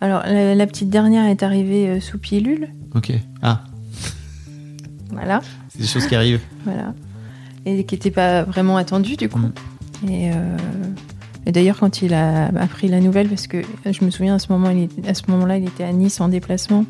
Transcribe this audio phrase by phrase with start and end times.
[0.00, 2.68] Alors, la, la petite dernière est arrivée euh, sous pilule.
[2.94, 3.12] Ok.
[3.42, 3.62] Ah,
[5.10, 5.40] Voilà.
[5.68, 6.40] c'est des choses qui arrivent.
[6.64, 6.94] Voilà.
[7.64, 9.38] Et qui n'était pas vraiment attendu, du coup.
[9.38, 9.52] Mm.
[10.08, 10.56] Et, euh,
[11.46, 14.52] et d'ailleurs, quand il a appris la nouvelle, parce que je me souviens à ce
[14.52, 16.84] moment, il était- à ce moment-là, il était à Nice en déplacement.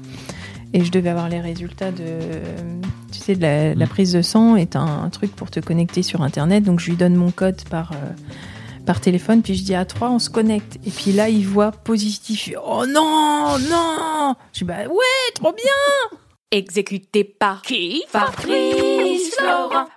[0.74, 2.02] Et je devais avoir les résultats de,
[3.12, 3.88] tu sais, de la, de la Mm.
[3.88, 6.64] prise de sang est un, un truc pour te connecter sur Internet.
[6.64, 7.96] Donc je lui donne mon code par, euh,
[8.86, 10.78] par téléphone, puis je dis à 3, on se connecte.
[10.86, 12.50] Et puis là, il voit positif.
[12.64, 16.18] Oh non, non Je dis, bah ouais, trop bien
[16.50, 18.04] Exécuté par qui?
[18.08, 19.88] Fabrice Florent.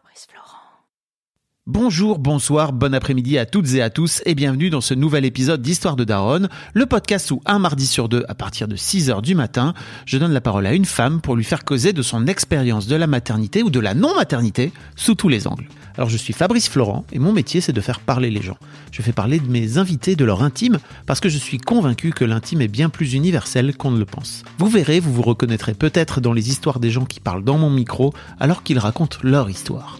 [1.71, 5.61] Bonjour, bonsoir, bon après-midi à toutes et à tous et bienvenue dans ce nouvel épisode
[5.61, 9.21] d'Histoire de Daronne, le podcast où un mardi sur deux, à partir de 6 heures
[9.21, 9.75] du matin,
[10.07, 12.95] je donne la parole à une femme pour lui faire causer de son expérience de
[12.95, 15.69] la maternité ou de la non-maternité sous tous les angles.
[15.95, 18.57] Alors je suis Fabrice Florent et mon métier c'est de faire parler les gens.
[18.91, 22.25] Je fais parler de mes invités de leur intime parce que je suis convaincu que
[22.25, 24.43] l'intime est bien plus universel qu'on ne le pense.
[24.57, 27.69] Vous verrez, vous vous reconnaîtrez peut-être dans les histoires des gens qui parlent dans mon
[27.69, 29.99] micro alors qu'ils racontent leur histoire.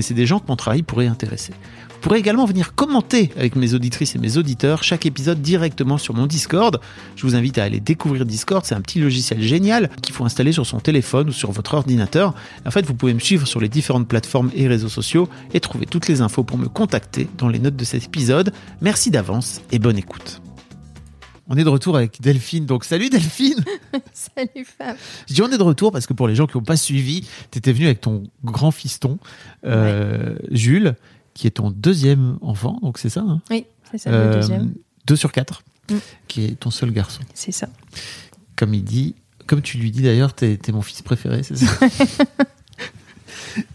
[0.13, 1.53] des gens que mon travail pourrait intéresser.
[2.01, 6.15] Vous pourrez également venir commenter avec mes auditrices et mes auditeurs chaque épisode directement sur
[6.15, 6.81] mon Discord.
[7.15, 10.51] Je vous invite à aller découvrir Discord, c'est un petit logiciel génial qu'il faut installer
[10.51, 12.33] sur son téléphone ou sur votre ordinateur.
[12.65, 15.85] En fait, vous pouvez me suivre sur les différentes plateformes et réseaux sociaux et trouver
[15.85, 18.51] toutes les infos pour me contacter dans les notes de cet épisode.
[18.81, 20.41] Merci d'avance et bonne écoute.
[21.53, 22.65] On est de retour avec Delphine.
[22.65, 23.61] Donc salut Delphine
[24.13, 24.95] Salut Fab
[25.27, 27.27] Je dis on est de retour parce que pour les gens qui n'ont pas suivi,
[27.51, 29.19] tu étais venu avec ton grand fiston,
[29.65, 30.95] euh, Jules,
[31.33, 33.41] qui est ton deuxième enfant, donc c'est ça hein?
[33.49, 34.73] Oui, c'est ça, Euh, le deuxième.
[35.07, 35.95] Deux sur quatre, Mm.
[36.29, 37.21] qui est ton seul garçon.
[37.33, 37.67] C'est ça.
[38.55, 41.67] Comme il dit, comme tu lui dis d'ailleurs, t'es es mon fils préféré, c'est ça?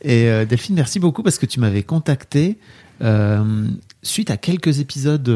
[0.00, 2.56] Et euh, Delphine, merci beaucoup parce que tu m'avais contacté
[3.02, 3.66] euh,
[4.02, 5.28] suite à quelques épisodes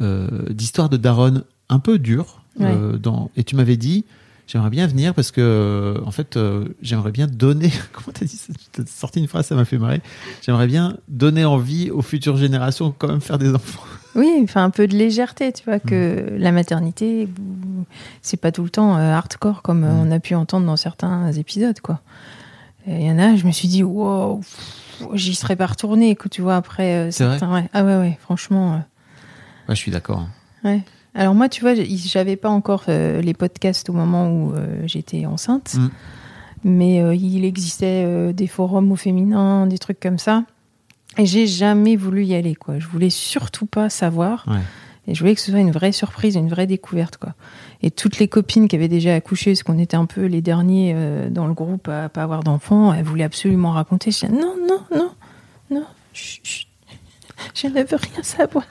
[0.00, 2.42] euh, euh, d'histoire de Daronne un peu durs.
[2.60, 4.04] euh, dans, et tu m'avais dit,
[4.46, 7.70] j'aimerais bien venir parce que, euh, en fait, euh, j'aimerais bien donner.
[7.92, 8.40] Comment t'as dit
[8.72, 10.00] t'as sorti une phrase, ça m'a fait marrer.
[10.42, 13.82] J'aimerais bien donner envie aux futures générations quand même faire des enfants.
[14.18, 17.28] Oui, enfin un peu de légèreté, tu vois, que la maternité,
[18.22, 20.08] c'est pas tout le temps euh, hardcore comme euh, Mm.
[20.08, 22.00] on a pu entendre dans certains épisodes, quoi.
[22.86, 24.40] Il y en a, je me suis dit, wow,
[25.12, 27.38] j'y serais pas retournée, tu vois, après C'est vrai?
[27.38, 27.52] certains.
[27.52, 27.68] ouais.
[27.74, 28.82] Ah ouais, ouais, franchement.
[29.68, 30.26] Ouais, je suis d'accord.
[30.64, 30.82] ouais.
[31.18, 35.24] Alors moi, tu vois, j'avais pas encore euh, les podcasts au moment où euh, j'étais
[35.24, 35.88] enceinte, Mm.
[36.64, 40.44] mais euh, il existait des forums au féminin, des trucs comme ça.
[41.16, 42.78] Et j'ai jamais voulu y aller, quoi.
[42.78, 44.44] Je voulais surtout pas savoir.
[44.46, 44.60] Ouais.
[45.08, 47.32] Et je voulais que ce soit une vraie surprise, une vraie découverte, quoi.
[47.82, 50.94] Et toutes les copines qui avaient déjà accouché, parce qu'on était un peu les derniers
[51.30, 54.10] dans le groupe à pas avoir d'enfants, elles voulaient absolument raconter.
[54.10, 55.10] Je disais, non, non, non,
[55.70, 58.64] non, je ne veux rien savoir.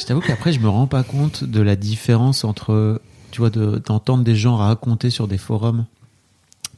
[0.00, 3.00] Je t'avoue qu'après, je me rends pas compte de la différence entre,
[3.30, 5.84] tu vois, de- d'entendre des gens raconter sur des forums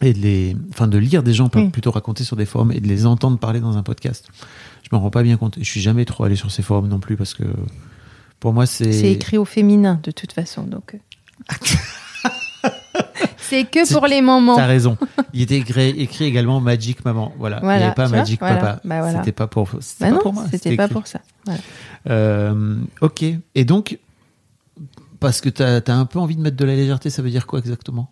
[0.00, 1.68] et de les, enfin de lire des gens Oui.
[1.70, 4.28] plutôt raconter sur des forums et de les entendre parler dans un podcast.
[4.82, 5.56] Je me rends pas bien compte.
[5.58, 7.44] Je suis jamais trop allé sur ces forums non plus parce que
[8.40, 8.92] pour moi c'est.
[8.92, 10.96] C'est écrit au féminin de toute façon, donc.
[13.48, 14.56] c'est que Tu- pour les moments.
[14.56, 14.96] T'as raison.
[15.32, 17.32] Il était écrit, écrit également Magic Maman.
[17.38, 17.56] Voilà.
[17.56, 18.56] Il n'y Voilà, avait pas tu vois, Magic voilà.
[18.56, 18.80] Papa.
[18.84, 19.18] Bah voilà.
[19.18, 19.68] C'était pas pour.
[19.80, 20.44] C'était Bah pas non, pour moi.
[20.50, 20.92] c'était pas écrit.
[20.94, 21.20] pour ça.
[21.44, 21.60] Voilà.
[22.10, 23.24] Euh, ok.
[23.54, 23.98] Et donc,
[25.20, 27.46] parce que t'as as un peu envie de mettre de la légèreté, ça veut dire
[27.46, 28.10] quoi exactement?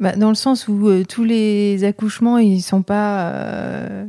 [0.00, 4.04] Bah, dans le sens où euh, tous les accouchements, ils sont pas, euh,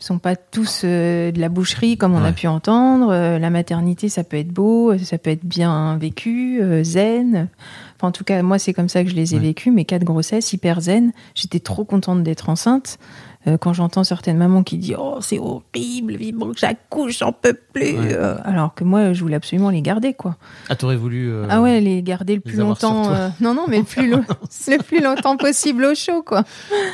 [0.00, 2.28] sont pas tous euh, de la boucherie comme on Ouais.
[2.28, 3.10] a pu entendre.
[3.12, 7.48] Euh, la maternité, ça peut être beau, ça peut être bien vécu, euh, zen.
[7.96, 9.42] Enfin, en tout cas, moi, c'est comme ça que je les ai Ouais.
[9.48, 9.72] vécus.
[9.72, 11.12] Mes quatre grossesses, hyper zen.
[11.34, 12.98] J'étais trop contente d'être enceinte.
[13.46, 17.54] Euh, quand j'entends certaines mamans qui disent oh c'est horrible vivement que j'accouche j'en peux
[17.54, 18.12] plus Ouais.
[18.12, 20.36] Euh, alors que moi je voulais absolument les garder quoi
[20.68, 21.30] Ah, t'aurais voulu.
[21.32, 24.10] euh, ah ouais les garder le les plus longtemps euh, non non mais le plus,
[24.10, 26.44] lo- le plus longtemps possible au chaud quoi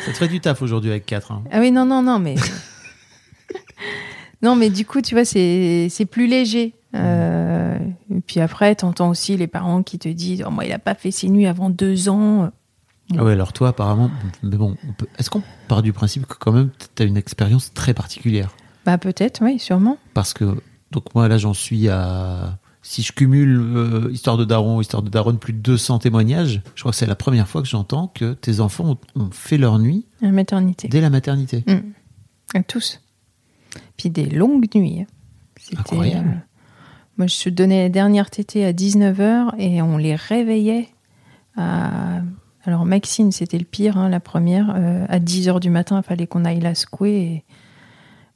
[0.04, 1.32] Ça te ferait du taf aujourd'hui avec 4.
[1.50, 2.36] ah oui, non, non, non, mais.
[4.42, 6.74] Non, mais du coup, tu vois, c'est plus léger.
[6.94, 7.78] Euh,
[8.14, 10.94] et puis après, t'entends aussi les parents qui te disent Oh, moi, il a pas
[10.94, 12.50] fait ses nuits avant deux ans.
[13.16, 14.10] Ah ouais, alors toi, apparemment.
[14.42, 14.76] Mais bon,
[15.18, 18.54] est-ce qu'on part du principe que quand même t'as une expérience très particulière?
[18.84, 19.98] Bah, peut-être, oui, sûrement.
[20.14, 20.56] Parce que,
[20.90, 22.58] donc moi là, j'en suis à.
[22.82, 26.82] Si je cumule euh, Histoire de Daron, Histoire de Daron, plus de 200 témoignages, je
[26.82, 29.80] crois que c'est la première fois que j'entends que tes enfants ont, ont fait leur
[29.80, 30.86] nuit La maternité.
[30.86, 31.64] dès la maternité.
[32.54, 33.00] À tous.
[33.96, 35.06] Puis des longues nuits.
[35.58, 36.28] C'était, Incroyable.
[36.28, 36.40] euh,
[37.18, 40.88] moi, je donnais la dernière tétée à 19h et on les réveillait
[41.56, 42.20] à.
[42.64, 44.74] Alors, Maxine, c'était le pire, hein, la première.
[44.76, 47.10] euh, à 10h du matin, il fallait qu'on aille la secouer.
[47.16, 47.44] et-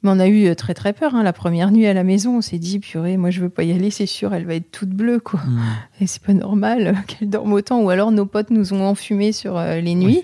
[0.03, 1.15] Mais on a eu euh, très très peur.
[1.17, 3.65] hein, La première nuit à la maison, on s'est dit, purée, moi je veux pas
[3.65, 5.41] y aller, c'est sûr, elle va être toute bleue, quoi.
[5.41, 5.59] Hmm.
[6.01, 7.83] Et c'est pas normal qu'elle dorme autant.
[7.83, 10.23] Ou alors nos potes nous ont enfumés sur les nuits.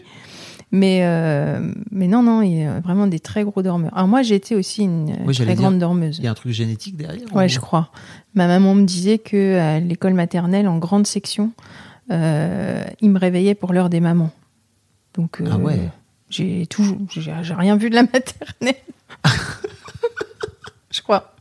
[0.72, 1.60] Mais, euh,
[1.92, 3.92] mais non, non, il y a vraiment des très gros dormeurs.
[3.94, 6.18] Alors moi, j'étais aussi une euh, Oui, très grande dire, dormeuse.
[6.18, 7.90] Il y a un truc génétique derrière Ouais, ou- je crois.
[8.34, 11.52] Ma maman me disait que à l'école maternelle, en grande section,
[12.10, 14.32] euh, ils me réveillaient pour l'heure des mamans.
[15.14, 15.78] Donc, euh, Ah ouais.
[16.30, 18.82] j'ai toujours, j'ai rien vu de la maternelle.
[20.90, 21.32] je crois.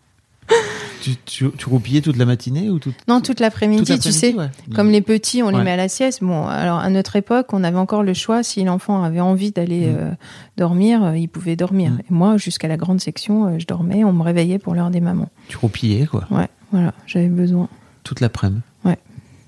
[1.05, 4.33] Tu, tu, tu roupillais toute la matinée ou tout, Non, toute l'après-midi, toute tu sais.
[4.33, 4.49] ouais.
[4.73, 6.23] Comme les petits, on les met à la sieste.
[6.23, 8.41] Bon, alors à notre époque, on avait encore le choix.
[8.41, 9.95] Si l'enfant avait envie d'aller Mm.
[9.99, 10.11] euh,
[10.57, 11.91] dormir, euh, il pouvait dormir.
[11.91, 11.99] Mm.
[11.99, 14.03] Et moi, jusqu'à la grande section, euh, je dormais.
[14.03, 15.29] On me réveillait pour l'heure des mamans.
[15.47, 16.25] Tu roupillais, quoi.
[16.31, 17.69] Ouais, voilà, j'avais besoin.
[18.03, 18.61] Toute l'après-midi.
[18.83, 18.97] Ouais.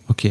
[0.09, 0.27] Ok.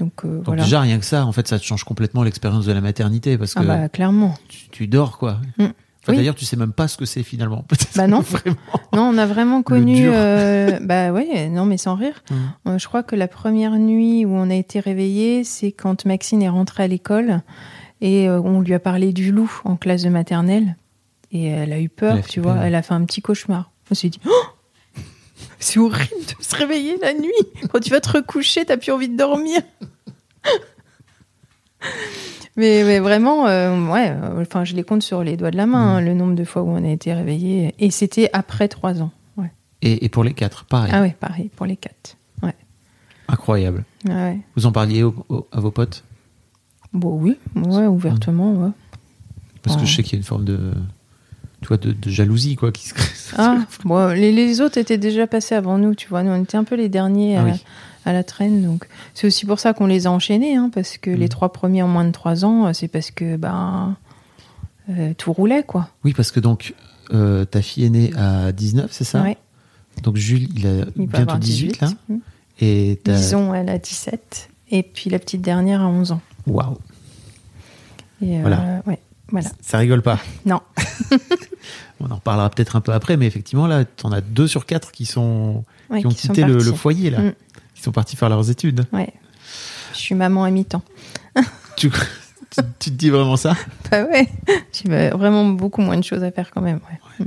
[0.00, 0.64] Donc, Donc voilà.
[0.64, 3.54] déjà, rien que ça, en fait, ça te change complètement l'expérience de la maternité parce
[3.54, 4.34] que Ah bah clairement.
[4.48, 5.38] tu, tu dors, quoi.
[5.58, 5.66] Mm.
[6.02, 6.16] Enfin, Oui.
[6.18, 7.64] D'ailleurs, tu sais même pas ce que c'est finalement.
[7.96, 8.20] Bah non.
[8.20, 8.56] Vraiment.
[8.92, 10.08] Non, on a vraiment connu.
[10.08, 12.22] euh, bah ouais, non mais sans rire.
[12.30, 12.34] Mm.
[12.70, 16.42] Euh, je crois que la première nuit où on a été réveillé, c'est quand Maxine
[16.42, 17.42] est rentrée à l'école
[18.00, 20.76] et euh, on lui a parlé du loup en classe de maternelle
[21.30, 22.56] et elle a eu peur, a tu vois.
[22.64, 23.70] Elle a fait un petit cauchemar.
[23.90, 24.20] On s'est dit.
[24.28, 24.46] Oh
[25.58, 27.30] c'est horrible de se réveiller la nuit.
[27.70, 29.60] Quand tu vas te recoucher, t'as plus envie de dormir.
[32.56, 35.66] Mais, mais vraiment, euh, ouais, euh, enfin, je les compte sur les doigts de la
[35.66, 37.74] main, hein, le nombre de fois où on a été réveillé.
[37.78, 39.10] Et c'était après trois ans.
[39.38, 39.50] Ouais.
[39.80, 40.90] Et, et pour les quatre, pareil.
[40.94, 42.16] Ah ouais, pareil, pour les quatre.
[42.42, 42.54] Ouais.
[43.28, 43.84] Incroyable.
[44.08, 44.38] Ah ouais.
[44.56, 46.04] Vous en parliez au- au- à vos potes?
[46.92, 48.70] Bon, oui, ouais, ouvertement, ouais.
[49.62, 50.74] Parce que je sais qu'il y a une forme de,
[51.62, 53.08] tu vois, de, de jalousie, quoi, qui se crée.
[53.38, 56.22] Ah, bon, les, les autres étaient déjà passés avant nous, tu vois.
[56.22, 57.52] Nous, on était un peu les derniers Ah à, oui.
[58.04, 58.62] à la traîne.
[58.62, 61.30] Donc, c'est aussi pour ça qu'on les a enchaînés, hein, parce que les Mm.
[61.30, 63.96] trois premiers en moins de trois ans, euh, c'est parce que ben,
[64.90, 65.88] euh, tout roulait, quoi.
[66.04, 66.74] Oui, parce que donc,
[67.14, 69.22] euh, ta fille est née à 19, c'est ça?
[69.22, 69.38] Ouais,
[70.02, 71.88] Donc Jules, il a il bientôt avoir 18, là.
[72.10, 72.16] Mm.
[72.60, 73.00] Et.
[73.06, 74.50] Lison, elle a 17.
[74.70, 76.20] Et puis la petite dernière a 11 ans.
[76.46, 76.76] Waouh,
[78.22, 78.82] Et, euh, Voilà.
[78.86, 78.98] ouais,
[79.32, 79.50] voilà.
[79.60, 80.20] ça rigole pas.
[80.46, 80.60] Non.
[82.00, 84.92] On en reparlera peut-être un peu après, mais effectivement, là, t'en as deux sur quatre
[84.92, 85.64] qui, sont...
[85.90, 87.20] Ouais, qui ont qui quitté le, foyer, là.
[87.20, 87.32] Mm.
[87.74, 88.84] Qui sont partis faire leurs études.
[88.92, 89.12] Ouais.
[89.92, 90.82] Je suis maman à mi-temps.
[91.74, 93.56] Tu, tu, tu te dis vraiment ça?
[93.90, 94.28] Bah ouais.
[94.72, 96.80] J'ai bah, vraiment beaucoup moins de choses à faire quand même.
[97.18, 97.26] Ouais,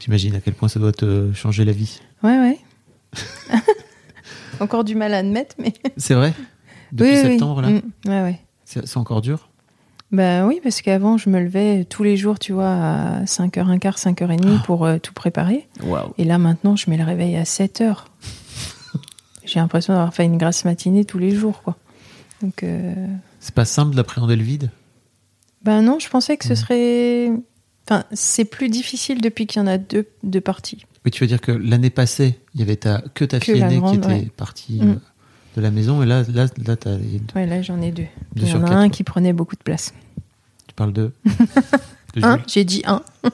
[0.00, 2.00] J'imagine à quel point ça doit te changer la vie.
[2.24, 2.36] ouais.
[2.36, 2.58] ouais.
[4.60, 5.72] Encore du mal à admettre, mais.
[5.96, 6.34] C'est vrai?
[6.90, 7.30] Depuis Oui, oui, oui.
[7.30, 7.70] septembre, là?
[7.70, 7.82] Mm.
[8.06, 8.40] Ouais, ouais.
[8.64, 9.49] C'est encore dur?
[10.12, 14.40] Bah oui, parce qu'avant, je me levais tous les jours, tu vois, à 5h15, 5h30
[14.58, 14.62] Ah.
[14.66, 15.68] pour euh, tout préparer.
[16.18, 18.04] Et là, maintenant, je mets le réveil à 7h.
[19.44, 21.76] J'ai l'impression d'avoir fait une grasse matinée tous les jours, quoi.
[22.42, 22.94] Donc, euh...
[23.38, 24.70] C'est pas simple d'appréhender le vide?
[25.62, 26.56] Bah non, je pensais que ce Mhm.
[26.56, 27.30] serait.
[27.86, 30.84] Enfin, c'est plus difficile depuis qu'il y en a deux, deux parties.
[31.04, 33.60] Oui, tu veux dire que l'année passée, il y avait ta, que ta Que fille
[33.62, 34.28] aînée qui était ouais.
[34.36, 35.00] partie Mm.
[35.56, 36.98] De la maison, et là, là, là deux.
[37.34, 38.06] Ouais, là, j'en ai deux.
[38.36, 39.92] Deux Il y en a un qui prenait beaucoup de place.
[40.76, 41.12] parles de,
[42.14, 43.02] de Un, j'ai dit un.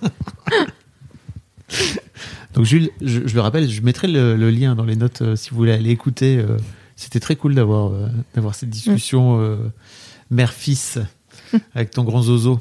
[2.54, 5.36] Donc Jules, je, je le rappelle, je mettrai le, le lien dans les notes euh,
[5.36, 6.38] si vous voulez aller écouter.
[6.38, 6.56] euh,
[6.96, 9.56] C'était très cool d'avoir euh, d'avoir cette discussion euh,
[10.30, 10.98] mère-fils
[11.74, 12.60] avec ton grand zozo.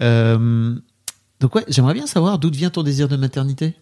[0.00, 3.74] Donc ouais, j'aimerais bien savoir d'où vient ton désir de maternité?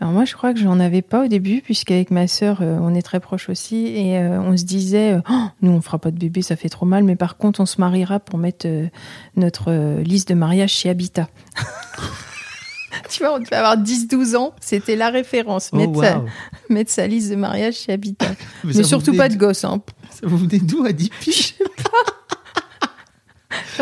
[0.00, 2.92] Alors moi, je crois que j'en avais pas au début, puisqu'avec ma sœur, euh, on
[2.92, 6.10] est très proches aussi, et euh, on se disait, euh, Oh, nous, on fera pas
[6.10, 8.88] de bébé, ça fait trop mal, mais par contre, on se mariera pour mettre euh,
[9.36, 11.28] notre liste de mariage chez Habitat.
[13.10, 16.26] tu vois, on devait avoir 10-12 ans, c'était la référence, mettre, sa, waouh.
[16.68, 18.34] mettre sa liste de mariage chez Habitat.
[18.64, 19.82] Mais, surtout pas de gosse, hein.
[20.10, 21.54] Ça vous venait d'où à 10 piges?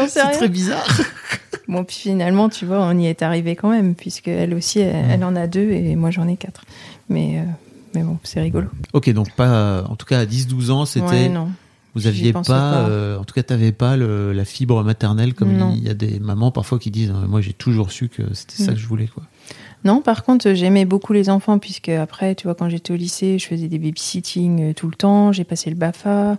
[0.06, 0.86] C'est très bizarre.
[1.70, 5.04] Bon, puis finalement, tu vois, on y est arrivé quand même, puisque elle aussi, elle,
[5.10, 6.64] elle en a deux, et moi, j'en ai quatre.
[7.08, 7.42] Mais, euh,
[7.94, 8.68] mais bon, c'est rigolo.
[8.92, 11.48] Ok, donc pas, en tout cas à 10-12 ans, c'était, Ouais, non.
[11.94, 15.72] vous aviez pas, euh, en tout cas t'avais pas le- la fibre maternelle comme Non.
[15.76, 18.62] il y a des mamans parfois qui disent, euh, moi j'ai toujours su que c'était
[18.62, 18.74] ça Mm.
[18.74, 19.22] que je voulais quoi.
[19.84, 23.38] Non, par contre, j'aimais beaucoup les enfants, puisque après, tu vois, quand j'étais au lycée,
[23.38, 26.36] je faisais des babysitting euh, tout le temps, j'ai passé le BAFA,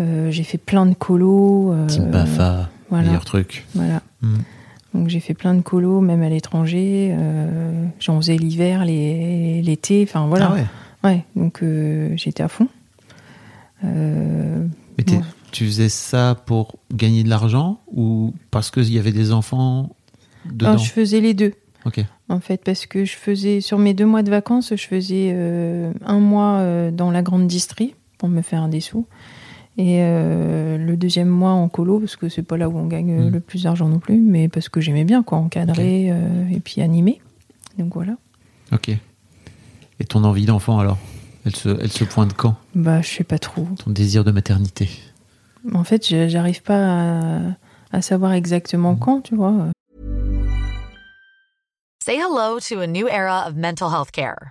[0.00, 1.72] euh, j'ai fait plein de colos.
[1.72, 3.06] euh, Team Bafa, voilà.
[3.08, 3.64] meilleur truc.
[3.74, 4.00] Voilà.
[4.22, 4.36] Mm.
[4.94, 7.14] Donc j'ai fait plein de colos, même à l'étranger.
[7.16, 10.50] Euh, J'en faisais l'hiver, l'été, enfin voilà.
[10.50, 10.66] Ah ouais.
[11.04, 12.68] Ouais, donc euh, j'étais à fond.
[13.84, 14.66] Euh,
[14.98, 15.22] Mais t'es- bon.
[15.50, 19.96] tu faisais ça pour gagner de l'argent ou parce qu'il y avait des enfants
[20.44, 20.76] dedans?
[20.76, 21.52] Je faisais les deux.
[21.84, 22.00] Ok.
[22.28, 25.34] En fait, parce que je faisais, sur mes deux mois de vacances, je faisais
[26.06, 29.06] un mois dans la grande distrie pour me faire des sous.
[29.78, 33.10] Et euh, le deuxième mois en colo, parce que c'est pas là où on gagne
[33.12, 33.32] euh, Mm.
[33.32, 36.82] le plus d'argent non plus, mais parce que j'aimais bien, quoi, encadrer euh, et puis
[36.82, 37.20] animer.
[37.78, 38.16] Donc voilà.
[38.72, 38.90] Ok.
[38.90, 40.98] Et ton envie d'enfant alors?
[41.46, 42.54] Elle se, elle se pointe quand?
[42.74, 43.66] Bah, je sais pas trop.
[43.82, 44.88] Ton désir de maternité?
[45.74, 47.40] En fait, je- j'arrive pas à,
[47.92, 49.54] à savoir exactement quand, tu vois.
[52.04, 54.50] Say hello to a new era of mental health care.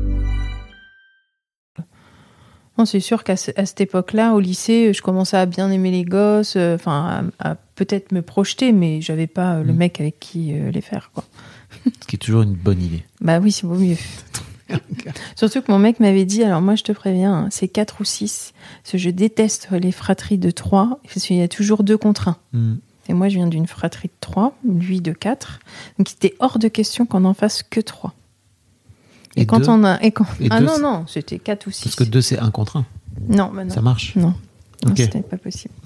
[2.85, 6.55] C'est sûr qu'à ce- cette époque-là, au lycée, je commençais à bien aimer les gosses,
[6.57, 9.77] euh, enfin, à, à peut-être me projeter, mais j'avais pas euh, le Mm.
[9.77, 11.23] mec avec qui euh, les faire, quoi.
[11.85, 13.03] Ce qui est toujours une bonne idée.
[13.21, 13.97] Bah oui, c'est vaut mieux.
[15.35, 18.05] Surtout que mon mec m'avait dit, alors moi je te préviens, hein, c'est 4 ou
[18.05, 21.97] 6, parce que je déteste les fratries de 3, parce qu'il y a toujours deux
[21.97, 22.37] contre un.
[22.53, 22.75] Mm.
[23.09, 25.59] Et moi je viens d'une fratrie de 3, lui de 4,
[25.97, 28.13] donc il était hors de question qu'on en fasse que 3.
[29.35, 30.01] Et, Et quand deux on a...
[30.01, 30.25] Et quand...
[30.39, 31.83] Et ah deux, non, non, c'était 4 ou 6.
[31.83, 32.85] Parce que deux c'est un contre un.
[33.29, 33.73] Non, bah non.
[33.73, 34.15] Ça marche?
[34.15, 34.33] Non,
[34.85, 34.97] non Ok.
[34.97, 35.73] c'était pas possible.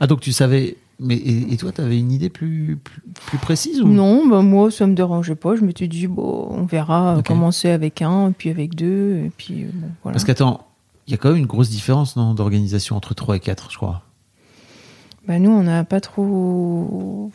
[0.00, 0.76] Ah donc tu savais.
[1.00, 3.88] Mais et, et toi t'avais une idée plus, plus, plus précise ou?
[3.88, 7.26] Non, bah moi ça me dérangeait pas, je m'étais dit, bon, on verra euh, Ok.
[7.26, 10.14] commencer avec un, puis avec deux, et puis euh, bon, voilà.
[10.14, 10.66] Parce qu'attends,
[11.06, 13.76] il y a quand même une grosse différence non, d'organisation entre 3 et 4, je
[13.76, 14.02] crois.
[15.26, 17.30] Bah nous, on n'a pas trop,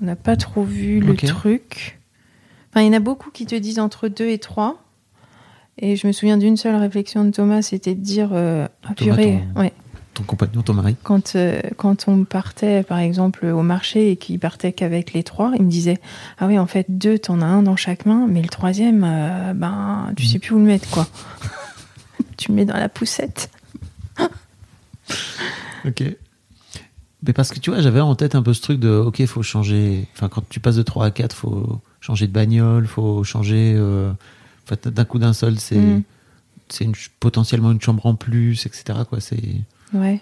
[0.00, 1.97] on n'a pas trop vu le truc.
[2.70, 4.82] Enfin, il y en a beaucoup qui te disent entre deux et trois.
[5.78, 9.14] Et je me souviens d'une seule réflexion de Thomas, c'était de dire, euh, ah, Thomas,
[9.14, 9.72] purée, ton- ouais.
[10.14, 10.96] Ton compagnon, ton mari.
[11.04, 15.52] Quand, euh, quand on partait, par exemple, au marché et qu'il partait qu'avec les trois,
[15.56, 15.98] il me disait
[16.38, 19.52] Ah oui, en fait, deux, t'en as un dans chaque main, mais le troisième, euh,
[19.54, 21.06] ben, tu sais plus où le mettre, quoi.
[22.36, 23.48] tu le mets dans la poussette.
[25.86, 26.02] Ok.
[27.26, 29.42] Mais parce que tu vois, j'avais en tête un peu ce truc de, ok, faut
[29.42, 30.06] changer.
[30.14, 33.74] Enfin, quand tu passes de 3 à 4, faut changer de bagnole, faut changer.
[33.76, 34.12] euh,
[34.84, 36.02] d'un coup d'un seul, c'est Mm.
[36.68, 36.86] c'est
[37.20, 39.00] potentiellement une chambre en plus, etc.
[39.08, 39.42] Quoi, c'est.
[39.94, 40.20] Ouais.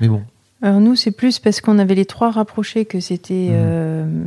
[0.00, 0.22] Mais bon.
[0.62, 3.54] Alors nous, c'est plus parce qu'on avait les trois rapprochés que c'était, Mhm.
[3.54, 4.24] euh,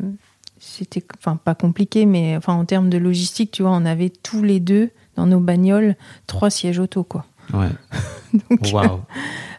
[0.60, 4.42] c'était, enfin pas compliqué, mais enfin en termes de logistique, tu vois, on avait tous
[4.44, 5.96] les deux dans nos bagnoles
[6.28, 7.26] trois sièges auto, quoi.
[7.54, 7.70] Ouais.
[8.50, 9.02] Donc, Waouh.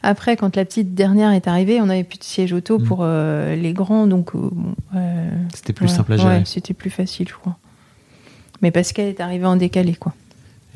[0.02, 2.84] Après, quand la petite dernière est arrivée, on n'avait plus de siège auto Mhm.
[2.86, 6.28] pour euh, les grands, donc euh, bon, euh, C'était plus simple à gérer.
[6.38, 7.56] ouais, c'était plus facile, je crois.
[8.62, 10.14] Mais qu'elle est arrivée en décalé, quoi.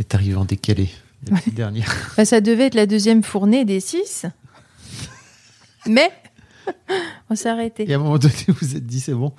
[0.00, 0.88] Et t'arrives en décalé.
[1.30, 1.92] la petite dernière.
[2.16, 4.26] Bah, ça devait être la deuxième fournée des six.
[5.86, 6.10] Mais
[7.32, 7.90] on s'est arrêté.
[7.90, 9.32] Et à un moment donné, vous vous êtes dit, c'est bon.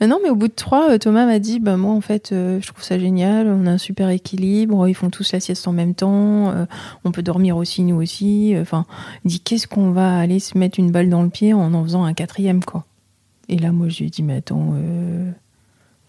[0.00, 2.32] Bah non, mais au bout de trois, euh, Thomas m'a dit, bah moi en fait,
[2.32, 3.46] euh, je trouve ça génial.
[3.48, 4.88] On a un super équilibre.
[4.88, 6.50] Ils font tous la sieste en même temps.
[6.50, 6.66] euh,
[7.04, 8.54] on peut dormir aussi nous aussi.
[8.60, 8.84] Enfin,
[9.24, 11.84] il dit, qu'est-ce qu'on va aller se mettre une balle dans le pied en en
[11.84, 12.84] faisant un quatrième quoi
[13.48, 15.30] Et là, moi, je lui ai dit, mais attends, euh,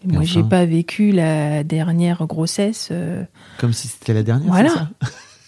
[0.04, 0.48] Mais moi, j'ai enfin.
[0.48, 2.92] pas vécu la dernière grossesse.
[3.58, 4.50] Comme si c'était la dernière.
[4.52, 4.88] Voilà.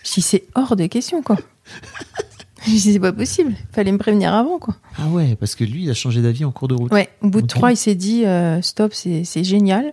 [0.04, 1.36] dis, c'est hors de question quoi.
[2.66, 3.54] je dis, c'est pas possible.
[3.72, 4.76] Fallait me prévenir avant quoi.
[4.98, 6.92] Ah ouais, parce que lui, il a changé d'avis en cours de route.
[6.92, 9.92] Ouais, au bout de trois, il s'est dit euh, stop, c'est c'est génial.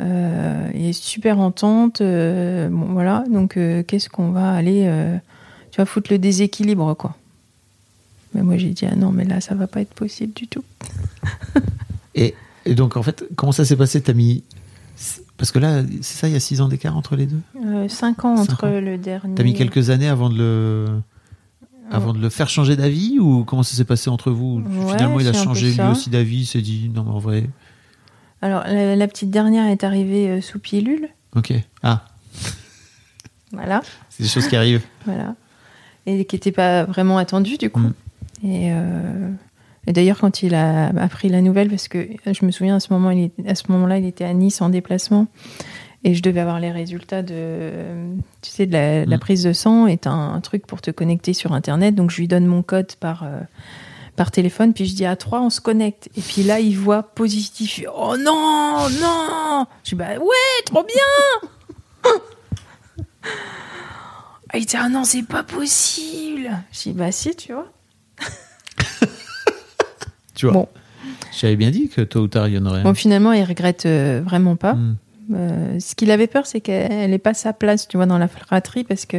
[0.00, 2.00] Euh, il est super entente.
[2.00, 3.54] euh, bon, voilà, donc
[3.86, 4.90] qu'est-ce qu'on va aller.
[5.70, 7.16] tu vas foutre le déséquilibre, quoi.
[8.34, 10.64] Mais moi, j'ai dit ah non, mais là, ça va pas être possible du tout.
[12.14, 12.34] Et,
[12.66, 14.42] et donc, en fait, comment ça s'est passé T'as mis.
[15.38, 17.40] Parce que là, c'est ça, il y a six ans d'écart entre les deux?
[17.88, 18.80] Cinq ans Cinq entre ans.
[18.80, 19.34] le dernier.
[19.34, 20.86] T'as mis quelques années avant de le.
[21.92, 24.60] Avant de le faire changer d'avis ou comment ça s'est passé entre vous?
[24.64, 27.44] Ouais, Finalement, il a changé lui aussi d'avis, il s'est dit non, mais en vrai.
[28.40, 31.08] Alors, la, la petite dernière est arrivée euh, sous pilule.
[31.36, 31.52] Ok.
[31.82, 32.04] Ah,
[33.52, 33.82] Voilà.
[34.10, 34.82] c'est des choses qui arrivent.
[35.06, 35.34] Voilà.
[36.06, 37.78] Et qui n'était pas vraiment attendu, du coup.
[37.80, 37.92] Mm.
[38.44, 39.30] Et, euh,
[39.86, 42.92] et d'ailleurs, quand il a appris la nouvelle, parce que je me souviens, à ce
[42.92, 45.28] moment, il à ce moment-là, il était à Nice en déplacement.
[46.04, 47.70] Et je devais avoir les résultats de,
[48.40, 49.20] tu sais, de la, Mm.
[49.20, 51.94] prise de sang est un, un truc pour te connecter sur Internet.
[51.94, 53.38] Donc, je lui donne mon code par, euh,
[54.16, 54.72] par téléphone.
[54.74, 56.08] Puis je dis à 3, on se connecte.
[56.16, 57.82] Et puis là, il voit positif.
[57.96, 62.12] Oh non, non Je dis, bah ouais, trop bien
[64.52, 67.70] Ah, Il dit, ah non, c'est pas possible Je dis, bah si, tu vois.
[70.34, 70.52] Tu vois.
[70.54, 70.68] Bon.
[71.38, 72.82] J'avais bien dit que tôt ou tard, il y en aurait.
[72.82, 74.74] Bon, finalement, il regrette euh, vraiment pas.
[74.74, 74.96] Hmm.
[75.32, 78.28] Euh, ce qu'il avait peur, c'est qu'elle n'ait pas sa place, tu vois, dans la
[78.28, 79.18] fratrie, parce que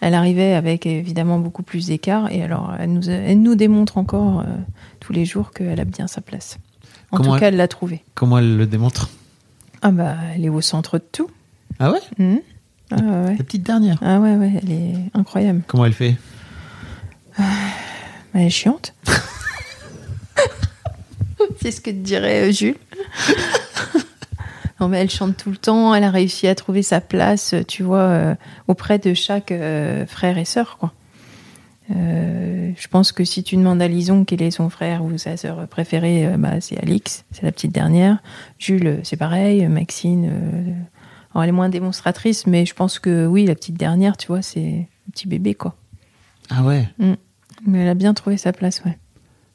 [0.00, 2.30] elle arrivait avec évidemment beaucoup plus d'écart.
[2.30, 4.44] Et alors, elle nous, elle nous démontre encore euh,
[5.00, 6.58] tous les jours qu'elle a bien sa place.
[7.10, 8.04] En Comment tout elle- cas, elle l'a trouvée.
[8.14, 9.08] Comment elle le démontre?
[9.82, 11.30] Ah bah, elle est au centre de tout.
[11.80, 12.00] Ah ouais?
[12.18, 12.40] Mhm.
[12.90, 13.36] Ah ouais.
[13.36, 13.98] La petite dernière.
[14.02, 15.62] Ah ouais, ouais, elle est incroyable.
[15.66, 16.16] Comment elle fait?
[18.34, 18.94] Elle est chiante.
[21.60, 22.76] C'est ce que te dirait euh, Jules.
[24.80, 25.94] Non, mais elle chante tout le temps.
[25.94, 28.34] Elle a réussi à trouver sa place, euh, tu vois, euh,
[28.68, 30.92] auprès de chaque euh, frère et sœur, quoi.
[31.90, 35.38] Euh, je pense que si tu demandes à Lison quel est son frère ou sa
[35.38, 38.18] sœur préférée, bah, c'est Alix, c'est la petite dernière.
[38.58, 39.66] Jules, c'est pareil.
[39.68, 40.26] Maxine,
[41.32, 44.42] alors elle est moins démonstratrice, mais je pense que oui, la petite dernière, tu vois,
[44.42, 45.76] c'est un petit bébé, quoi.
[46.50, 46.86] Ah ouais?
[47.66, 48.98] Mais elle a bien trouvé sa place, ouais.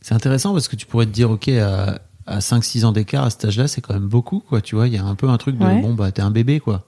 [0.02, 3.30] C'est intéressant parce que tu pourrais te dire, ok, à, à 5-6 ans d'écart, à
[3.30, 4.62] cet âge-là, c'est quand même beaucoup, quoi.
[4.62, 5.82] Tu vois, il y a un peu un truc de, Ouais.
[5.82, 6.86] bon, bah, t'es un bébé, quoi.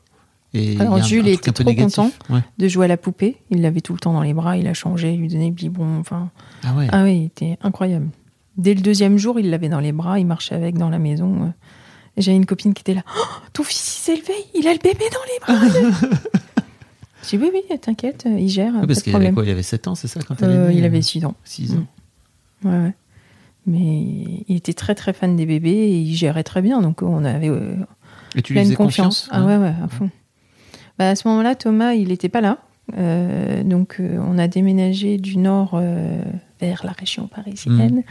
[0.54, 1.96] Et Alors, Jules était trop négatif.
[1.98, 2.12] content.
[2.30, 2.40] Ouais.
[2.58, 3.36] de jouer à la poupée.
[3.50, 5.54] Il l'avait tout le temps dans les bras, il a changé, il lui donnait le
[5.54, 6.00] biberon.
[6.00, 6.30] Enfin,
[6.64, 6.88] Ah ouais.
[6.92, 8.08] ah oui, il était incroyable.
[8.58, 11.54] Dès le deuxième jour, il l'avait dans les bras, il marchait avec dans la maison.
[12.16, 13.04] Et J'avais une copine qui était là.
[13.18, 13.22] Oh,
[13.52, 16.00] ton fils il s'est levé, il a le bébé dans les bras.
[17.30, 19.88] J'ai dit oui, oui, t'inquiète, il gère, Oui, parce qu'il avait quoi Il avait 7
[19.90, 21.34] ans, c'est ça, quand Euh, il euh, avait 6 ans.
[21.44, 21.78] 6 Mm.
[21.80, 21.86] ans.
[22.64, 22.94] Ouais, ouais.
[23.68, 27.26] Mais il était très très fan des bébés et il gérait très bien, donc on
[27.26, 27.76] avait euh,
[28.36, 29.28] Et tu lui pleine confiance.
[29.32, 30.10] Ah ouais, ouais, à fond.
[30.98, 32.60] Bah, à ce moment-là, Thomas, il n'était pas là.
[32.98, 35.82] Euh, donc, euh, on a déménagé du nord
[36.62, 38.04] vers la région parisienne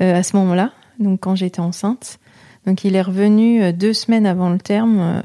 [0.00, 2.18] euh, à ce moment-là, donc quand j'étais enceinte.
[2.66, 5.22] Donc, il est revenu deux semaines avant le terme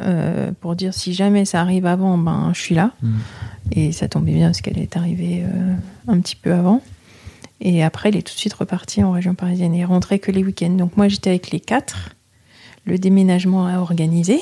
[0.61, 2.91] pour dire si jamais ça arrive avant, ben je suis là.
[3.01, 3.11] Mm.
[3.71, 5.43] Et ça tombait bien parce qu'elle est arrivée
[6.07, 6.81] un petit peu avant.
[7.65, 9.73] Et après, il est tout de suite reparti en région parisienne.
[9.73, 10.69] Il est rentré que les week-ends.
[10.71, 12.09] Donc, moi, j'étais avec les quatre.
[12.85, 14.39] Le déménagement à organiser.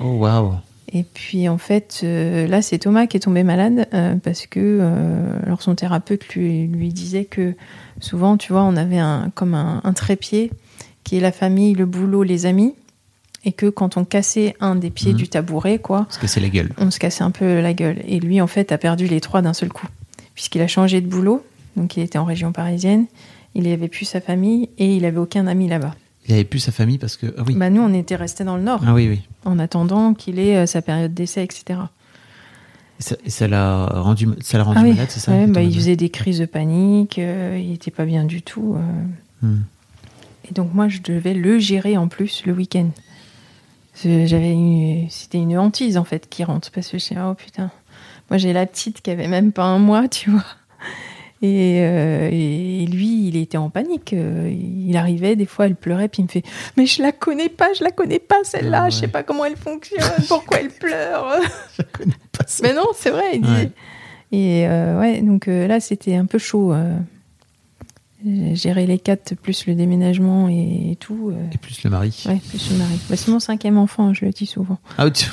[0.00, 0.54] Oh, waouh.
[0.92, 4.58] Et puis en fait, euh, là, c'est Thomas qui est tombé malade euh, parce que
[4.60, 7.54] euh, alors son thérapeute lui, lui disait que
[8.00, 10.50] souvent, tu vois, on avait un, comme un, un trépied
[11.04, 12.74] qui est la famille, le boulot, les amis,
[13.44, 15.16] et que quand on cassait un des pieds Mhm.
[15.18, 16.70] du tabouret, quoi, Parce que c'est la gueule.
[16.78, 18.02] on se cassait un peu la gueule.
[18.08, 19.86] Et lui, en fait, a perdu les trois d'un seul coup,
[20.34, 21.44] puisqu'il a changé de boulot,
[21.76, 23.06] donc il était en région parisienne,
[23.54, 25.94] il avait plus sa famille et il avait aucun ami là-bas.
[26.28, 27.34] Il avait plus sa famille parce que.
[27.38, 27.54] Ah oui.
[27.56, 29.20] Bah nous, on était restés dans le nord, Ah oui, oui.
[29.44, 31.80] en attendant qu'il ait euh, sa période d'essai, etc.
[32.98, 35.46] Et ça- et ça l'a rendu, ça l'a rendu Ah oui, malade, c'est ça ouais,
[35.46, 38.76] bah, il faisait des crises de panique, euh, il était pas bien du tout.
[38.76, 39.46] euh.
[39.46, 39.62] Hmm.
[40.48, 42.90] Et donc moi, je devais le gérer en plus le week-end.
[44.02, 47.70] J'avais une- c'était une hantise en fait qui rentre parce que je suis oh putain,
[48.30, 50.44] moi j'ai la petite qui avait même pas un mois, tu vois.
[51.42, 54.12] Et, euh, et lui, il était en panique.
[54.12, 56.42] Euh, Il arrivait, des fois, elle pleurait, puis il me fait
[56.76, 59.08] Mais je la connais pas, je la connais pas, celle-là, Ah je sais ouais.
[59.08, 61.32] pas comment elle fonctionne, pourquoi elle pleure.
[61.78, 62.44] Je connais pas.
[62.62, 63.48] Mais non, c'est vrai, il dit.
[63.50, 63.70] Ouais.
[64.32, 66.74] Et euh, ouais, donc euh, là, c'était un peu chaud.
[68.52, 71.32] gérer les quatre, plus le déménagement et, tout.
[71.54, 72.22] Et plus le mari.
[72.26, 73.00] ouais, plus le mari.
[73.08, 74.78] Bah, c'est mon cinquième enfant, je le dis souvent.
[74.98, 75.24] Ah, tu-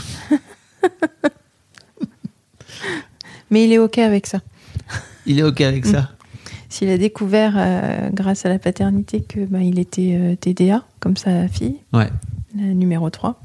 [3.49, 4.39] Mais il est OK avec ça.
[5.27, 6.09] Il est OK avec ça
[6.69, 11.15] S'il a découvert, euh, grâce à la paternité, que bah, il était euh, TDA, comme
[11.17, 12.09] sa fille, Ouais.
[12.57, 13.41] la numéro 3.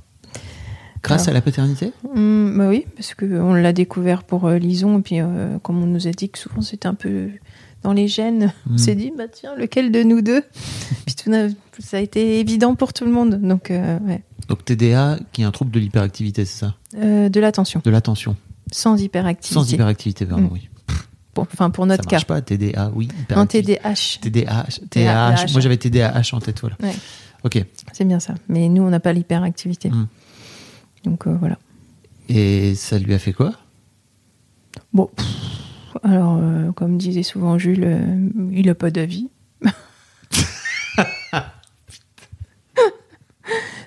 [1.02, 1.30] Grâce Alors.
[1.30, 1.92] à la paternité?
[2.14, 5.16] Hum, bah oui, parce qu'on l'a découvert pour euh, Lison, et puis
[5.62, 7.28] comme on nous a dit que souvent c'était un peu
[7.82, 8.78] dans les gènes, on Mm.
[8.78, 10.42] s'est dit, bah tiens, lequel de nous deux?
[11.06, 11.30] Puis tout
[11.80, 13.40] ça a été évident pour tout le monde.
[13.40, 14.22] Donc, ouais.
[14.48, 16.74] Donc TDA, qui est un trouble de l'hyperactivité, c'est ça?
[16.96, 18.36] De l'attention, De l'attention.
[18.70, 19.54] sans hyperactivité.
[19.54, 20.50] Sans hyperactivité, pardon, Mm.
[20.52, 20.68] oui.
[21.34, 22.16] Pour- Enfin, pour Ça notre cas.
[22.16, 23.08] marche pas, TDA, oui.
[23.30, 23.78] Un hyperactivité.
[24.20, 25.46] TDAH, TDAH.
[25.52, 26.76] Moi, j'avais TDAH en tête, voilà.
[26.82, 26.92] Ouais.
[27.44, 27.64] Ok.
[27.92, 28.34] c'est bien ça.
[28.48, 29.90] Mais nous, on n'a pas l'hyperactivité.
[29.90, 30.06] Mm.
[31.04, 31.58] Donc euh, voilà.
[32.28, 33.52] Et ça lui a fait quoi?
[34.92, 35.26] Bon, pff,
[36.04, 39.28] alors, euh, comme disait souvent Jules, euh, il n'a pas d'avis.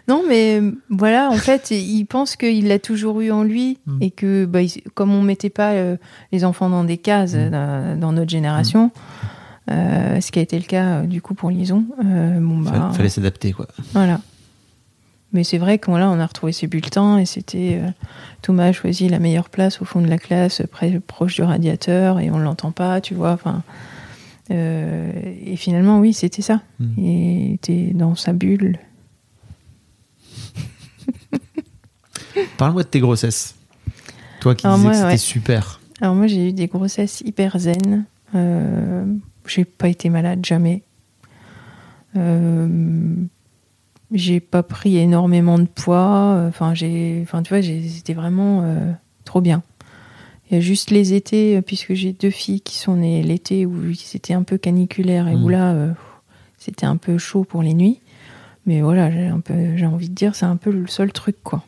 [0.08, 3.98] non, mais voilà, en fait, il pense qu'il l'a toujours eu en lui Mm.
[4.02, 5.98] et que, bah, il- comme on mettait pas euh,
[6.32, 8.00] les enfants dans des cases Mm.
[8.00, 8.92] dans notre génération,
[9.72, 12.72] euh, ce qui a été le cas euh, du coup pour Lison, euh, bon, bah,
[12.72, 13.68] Fa- Fallait s'adapter, quoi.
[13.94, 14.20] voilà.
[15.34, 17.82] Mais c'est vrai qu'on là, on a retrouvé ses bulletins et c'était
[18.42, 22.20] Thomas a choisi la meilleure place au fond de la classe, près, proche du radiateur
[22.22, 23.32] et on l'entend pas, tu vois.
[23.34, 23.64] Enfin,
[24.52, 25.12] euh,
[25.46, 26.62] et finalement, oui, c'était ça.
[26.80, 26.86] Mm.
[26.98, 28.78] Il était dans sa bulle.
[32.58, 33.56] Parle-moi de tes grossesses.
[34.40, 35.18] Toi qui Alors disais moi, que c'était ouais.
[35.18, 35.80] super.
[36.02, 38.06] Alors moi, j'ai eu des grossesses hyper zen.
[38.36, 39.06] Euh,
[39.48, 40.82] j'ai pas été malade jamais.
[42.16, 43.16] Euh,
[44.12, 46.46] j'ai pas pris énormément de poids.
[46.48, 48.92] Enfin, j'ai, enfin, tu vois, c'était vraiment euh,
[49.24, 49.64] trop bien.
[50.50, 53.94] Il y a juste les étés, puisque j'ai deux filles qui sont nées l'été où
[53.96, 55.52] c'était un peu caniculaire et où Mhm.
[55.52, 55.76] là,
[56.60, 58.00] c'était un peu chaud pour les nuits.
[58.66, 61.36] Mais voilà, j'ai un peu, j'ai envie de dire, c'est un peu le seul truc,
[61.44, 61.64] quoi.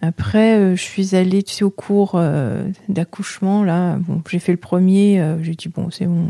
[0.00, 3.64] Après, euh, je suis allée tu sais, au cours euh, d'accouchement.
[3.64, 5.20] Là, bon, j'ai fait le premier.
[5.20, 6.28] euh, j'ai dit bon, c'est bon.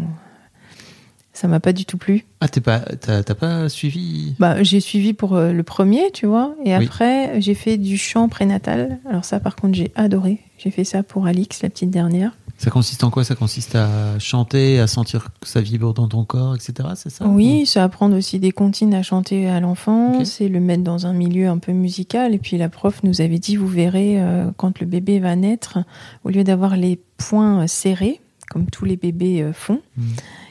[1.35, 2.25] Ça m'a pas du tout plu.
[2.41, 4.35] Ah, t'es pas, t'as, pas suivi?
[4.39, 6.55] Bah, j'ai suivi pour le premier, tu vois.
[6.65, 6.85] Et Oui.
[6.87, 8.99] après, j'ai fait du chant prénatal.
[9.09, 10.39] Alors ça, par contre, j'ai adoré.
[10.57, 12.33] J'ai fait ça pour Alix, la petite dernière.
[12.61, 13.23] Ça consiste en quoi?
[13.23, 16.89] Ça consiste à chanter, à sentir que ça vibre dans ton corps, etc.
[16.97, 17.27] C'est ça?
[17.29, 20.27] Oui, c'est apprendre aussi des comptines à chanter à l'enfant, Ok.
[20.27, 22.35] c'est le mettre dans un milieu un peu musical.
[22.35, 25.79] Et puis la prof nous avait dit, vous verrez, euh, quand le bébé va naître,
[26.25, 30.03] au lieu d'avoir les poings euh, serrés, comme tous les bébés euh, font, Mm.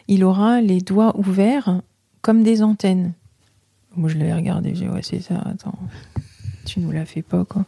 [0.07, 1.81] il aura les doigts ouverts
[2.21, 3.11] comme des antennes.
[3.97, 5.77] Moi, je l'avais regardé, j'ai dit, ouais, c'est ça, attends,
[6.65, 7.65] tu nous la fais pas, quoi.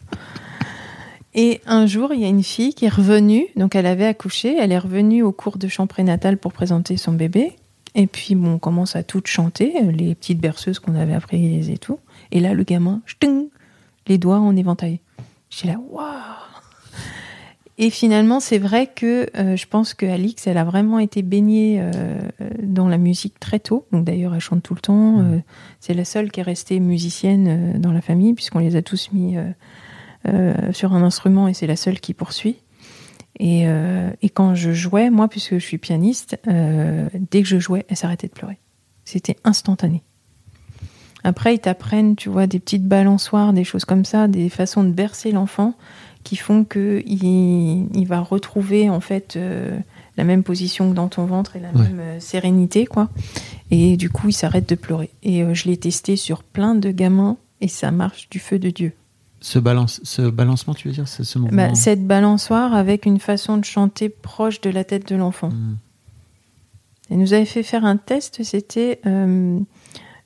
[1.36, 4.58] Et un jour, il y a une fille qui est revenue, donc elle avait accouché,
[4.60, 7.54] elle est revenue au cours de chant prénatal pour présenter son bébé.
[7.96, 11.70] Et puis, bon, on commence à toutes chanter, euh, les petites berceuses qu'on avait apprises
[11.70, 12.00] et tout.
[12.32, 13.48] Et là, le gamin, ch'ting,
[14.08, 15.00] les doigts en éventail.
[15.50, 16.06] J'étais là, waouh
[17.78, 21.80] Et finalement, c'est vrai que euh, je pense que Alix, elle a vraiment été baignée
[21.80, 22.20] euh,
[22.62, 23.86] dans la musique très tôt.
[23.92, 25.20] Donc d'ailleurs, elle chante tout le temps.
[25.20, 25.40] Euh,
[25.80, 29.38] c'est la seule qui est restée musicienne dans la famille, puisqu'on les a tous mis
[30.72, 32.58] sur un instrument et c'est la seule qui poursuit.
[33.40, 37.58] Et, euh, et quand je jouais, moi, puisque je suis pianiste, euh, dès que je
[37.58, 38.58] jouais, elle s'arrêtait de pleurer.
[39.06, 40.04] C'était instantané.
[41.24, 44.92] Après, ils t'apprennent, tu vois, des petites balançoires, des choses comme ça, des façons de
[44.92, 45.74] bercer l'enfant
[46.24, 49.78] qui font que il, il va retrouver en fait euh,
[50.18, 51.84] la même position que dans ton ventre et la Ouais.
[51.84, 53.10] même euh, sérénité, quoi.
[53.72, 55.12] Et du coup, il s'arrête de pleurer.
[55.24, 58.70] Et euh, je l'ai testé sur plein de gamins et ça marche du feu de
[58.70, 58.94] Dieu.
[59.42, 63.58] Ce, balance, ce balancement, tu veux dire ce mouvement Bah, cette balançoire avec une façon
[63.58, 65.50] de chanter proche de la tête de l'enfant.
[65.50, 65.78] Mm.
[67.12, 69.60] Elle nous avait fait faire un test, c'était euh,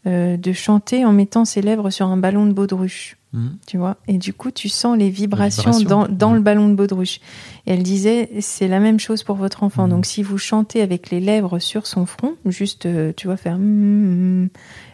[0.07, 3.47] euh, de chanter en mettant ses lèvres sur un ballon de baudruche, Mm.
[3.65, 3.97] tu vois.
[4.07, 6.35] Et du coup, tu sens les vibrations, vibrations, dans, dans ouais.
[6.37, 7.19] le ballon de baudruche.
[7.65, 9.85] Et elle disait, c'est la même chose pour votre enfant.
[9.85, 9.89] Mhm.
[9.89, 13.57] Donc, si vous chantez avec les lèvres sur son front, juste, euh, tu vois, faire,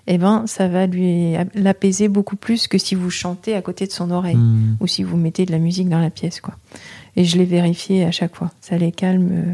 [0.08, 3.92] eh ben, ça va lui l'apaiser beaucoup plus que si vous chantez à côté de
[3.92, 4.40] son oreille
[4.80, 6.56] ou si vous mettez de la musique dans la pièce, quoi.
[7.18, 8.52] Et je l'ai vérifié à chaque fois.
[8.62, 9.30] Ça les calme.
[9.34, 9.54] euh,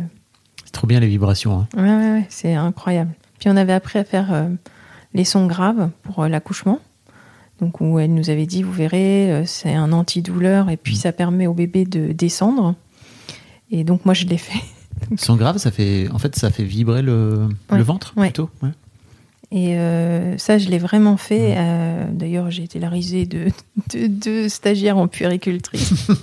[0.64, 1.60] C'est trop bien les vibrations.
[1.60, 1.68] hein.
[1.76, 3.12] Ouais, ouais, ouais, c'est incroyable.
[3.40, 4.48] Puis on avait appris à faire euh,
[5.16, 6.80] les sons graves pour euh, l'accouchement.
[7.62, 10.98] Donc où elle nous avait dit, vous verrez, euh, c'est un antidouleur et puis Mm.
[10.98, 12.76] ça permet au bébé de descendre.
[13.72, 14.62] Et donc moi je l'ai fait.
[15.18, 17.78] Son grave, ça fait, en fait, ça fait vibrer le, Ouais.
[17.78, 18.28] le ventre Ouais.
[18.28, 18.50] plutôt.
[18.62, 18.70] Ouais.
[19.52, 21.54] Et euh, ça, je l'ai vraiment fait.
[21.58, 23.46] Euh, D'ailleurs, j'ai été la risée de,
[23.94, 26.08] de, de stagiaires en puéricultrice.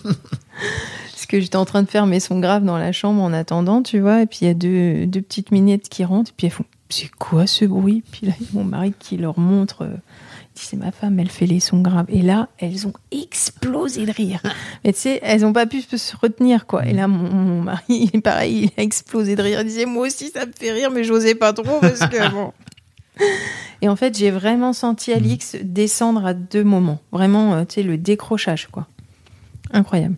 [1.13, 3.83] Parce que j'étais en train de faire mes sons graves dans la chambre en attendant,
[3.83, 4.23] tu vois.
[4.23, 6.31] Et puis il y a deux, deux petites minettes qui rentrent.
[6.31, 9.83] Et puis elles font C'est quoi ce bruit Puis là, mon mari qui leur montre.
[9.83, 12.05] euh, il dit C'est ma femme, elle fait les sons graves.
[12.09, 14.43] Et là, elles ont explosé de rire.
[14.85, 16.87] Mais tu sais, elles n'ont pas pu se retenir, quoi.
[16.87, 19.61] Et là, mon, mon mari, pareil, il a explosé de rire.
[19.63, 22.53] Il disait Moi aussi, ça me fait rire, mais j'osais pas trop parce que bon.
[23.81, 27.01] Et en fait, j'ai vraiment senti Alix descendre à deux moments.
[27.11, 28.87] Vraiment, euh, tu sais, le décrochage, quoi.
[29.73, 30.17] Incroyable.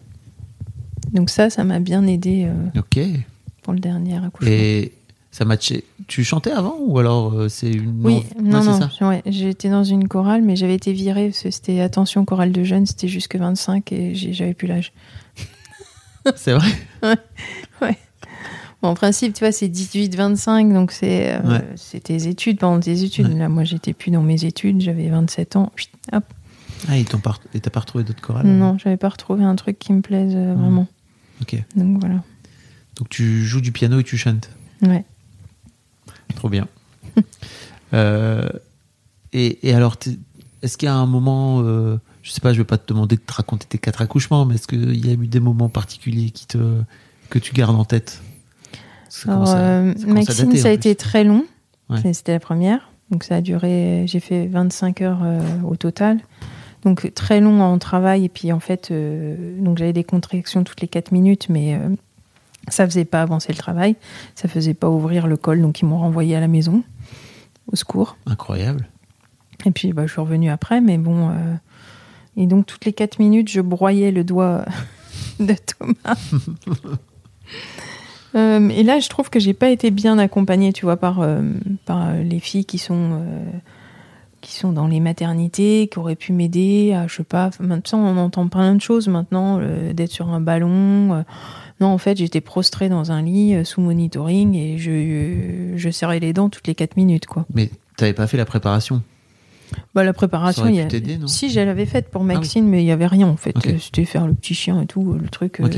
[1.13, 2.99] Donc ça, ça m'a bien aidé euh, Ok.
[3.63, 4.51] pour le dernier accouchement.
[4.53, 4.93] Et
[5.35, 5.83] ça matchait.
[6.07, 8.07] Tu chantais avant ou alors euh, c'est une.
[8.07, 11.43] Oui, non, Ouais, non, ça ouais, j'étais dans une chorale, mais j'avais été virée parce
[11.43, 14.93] que c'était attention chorale de jeunes, c'était jusque 25 et j'avais plus l'âge.
[16.37, 16.69] C'est vrai.
[18.81, 21.65] Bon, en principe, tu vois, c'est 18-25, donc c'est euh, Ouais.
[21.75, 23.29] c'est tes études, pendant tes études.
[23.29, 23.39] Ouais.
[23.39, 25.73] Là, moi, j'étais plus dans mes études, j'avais 27 ans.
[25.75, 26.25] Chut, hop.
[26.89, 30.03] Ah, et t'as pas retrouvé d'autres chorales Non, j'avais pas retrouvé un truc qui me
[30.03, 30.87] plaise euh, vraiment.
[31.41, 31.57] Ok.
[31.77, 32.23] Donc voilà.
[32.97, 34.51] Donc tu joues du piano et tu chantes?
[34.83, 35.05] Ouais.
[36.37, 36.69] Trop bien.
[37.93, 38.49] Euh,
[39.33, 39.95] et, et alors,
[40.63, 43.15] est-ce qu'il y a un moment, euh, je sais pas, je vais pas te demander
[43.15, 46.31] de te raconter tes quatre accouchements, mais est-ce qu'il y a eu des moments particuliers
[46.31, 46.59] qui te,
[47.31, 48.21] que tu gardes en tête?
[49.29, 51.45] Alors, euh, ça à Maxine, dater, ça a été très long.
[51.89, 52.13] Ouais.
[52.13, 52.91] C'était la première.
[53.11, 56.19] Donc ça a duré, j'ai fait 25 heures euh, au total.
[56.85, 58.25] Donc très long en travail.
[58.25, 61.91] Et puis en fait, euh, donc j'avais des contractions toutes les 4 minutes, mais euh,
[62.69, 63.97] ça faisait pas avancer le travail.
[64.35, 65.61] Ça faisait pas ouvrir le col.
[65.61, 66.83] Donc ils m'ont renvoyé à la maison,
[67.71, 68.17] au secours.
[68.27, 68.89] Incroyable.
[69.67, 71.31] Et puis bah, je suis revenue après, mais bon.
[71.31, 71.55] euh,
[72.37, 74.65] Et donc toutes les 4 minutes, je broyais le doigt
[75.41, 76.19] de Thomas.
[78.37, 81.41] Euh, et là, je trouve que j'ai pas été bien accompagnée, tu vois, par, euh,
[81.87, 83.23] par les filles qui sont,
[84.41, 88.17] qui sont dans les maternités, qui auraient pu m'aider à, je sais pas, maintenant on
[88.17, 91.15] entend plein de choses maintenant, euh, d'être sur un ballon.
[91.15, 91.23] euh.
[91.81, 96.21] Non, en fait, j'étais prostrée dans un lit euh, sous monitoring et je, je serrais
[96.21, 97.47] les dents toutes les 4 minutes, quoi.
[97.53, 99.03] Mais t'avais pas fait la préparation
[99.95, 101.19] Bah, la préparation, il y a...
[101.19, 102.35] non si je l'avais faite pour Ah oui.
[102.35, 103.57] Maxine, mais il y avait rien en fait.
[103.67, 105.69] Euh, C'était faire le petit chien et tout, euh, le truc euh,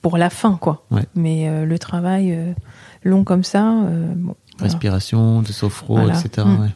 [0.00, 0.84] pour la fin, quoi.
[0.90, 1.04] Ouais.
[1.14, 2.52] Mais euh, le travail euh,
[3.04, 3.74] long comme ça,
[4.16, 4.34] bon.
[4.58, 6.18] Respiration, de sophro, Voilà.
[6.18, 6.46] etc.
[6.60, 6.68] Ouais.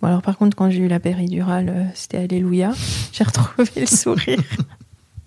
[0.00, 2.72] Bon, alors par contre, quand j'ai eu la péridurale, c'était Alléluia.
[3.12, 4.40] J'ai retrouvé le sourire.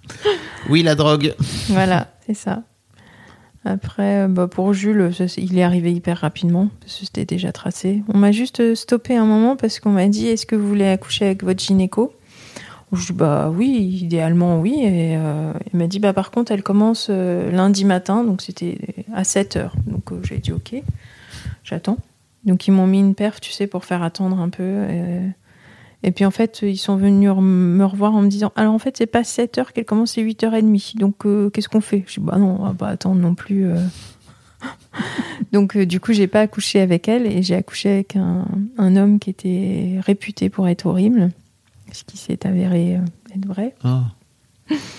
[0.70, 1.36] Oui, la drogue.
[1.70, 2.64] voilà, c'est ça.
[3.64, 8.04] Après, euh, bah, pour Jules, il est arrivé hyper rapidement, parce que c'était déjà tracé.
[8.14, 10.88] On m'a juste euh, stoppé un moment parce qu'on m'a dit Est-ce que vous voulez
[10.88, 12.14] accoucher avec votre gynéco?
[12.94, 14.76] Je dis Bah oui, idéalement oui.
[14.84, 18.78] Et euh, il m'a dit Bah par contre, elle commence lundi matin, donc c'était
[19.14, 19.74] à 7 heures.
[19.88, 20.76] Donc j'ai dit Ok,
[21.64, 21.98] j'attends.
[22.44, 24.62] Donc ils m'ont mis une perf, tu sais, pour faire attendre un peu.
[24.64, 25.28] euh,
[26.08, 28.96] et puis en fait, ils sont venus me revoir en me disant Alors en fait,
[28.98, 30.98] c'est pas 7 heures qu'elle commence, c'est 8h30.
[30.98, 32.04] Donc euh, qu'est-ce qu'on fait?
[32.08, 33.66] Je dis Bah non, on va pas attendre non plus.
[33.66, 33.76] euh.
[35.52, 38.46] Donc euh, du coup, j'ai pas accouché avec elle et j'ai accouché avec un,
[38.78, 41.30] un homme qui était réputé pour être horrible,
[41.92, 43.00] ce qui s'est avéré
[43.36, 43.76] être vrai.
[43.84, 44.04] Ah.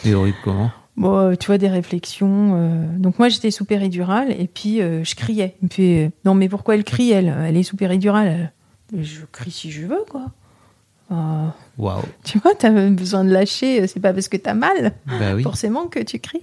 [0.05, 0.71] Et horrible comment?
[0.97, 2.53] Bon, tu vois, des réflexions.
[2.57, 5.57] euh, Donc moi, j'étais sous péridurale et puis euh, je criais.
[5.79, 7.35] Euh, Non, mais pourquoi elle crie, elle?
[7.47, 8.51] Elle est sous péridurale.
[8.93, 9.03] elle.
[9.03, 10.27] Je crie si je veux, quoi.
[11.13, 11.47] Euh,
[11.79, 12.03] Waouh.
[12.25, 15.43] tu vois, t'as besoin de lâcher, euh, c'est pas parce que t'as mal, Bah oui.
[15.43, 16.41] forcément, que tu cries.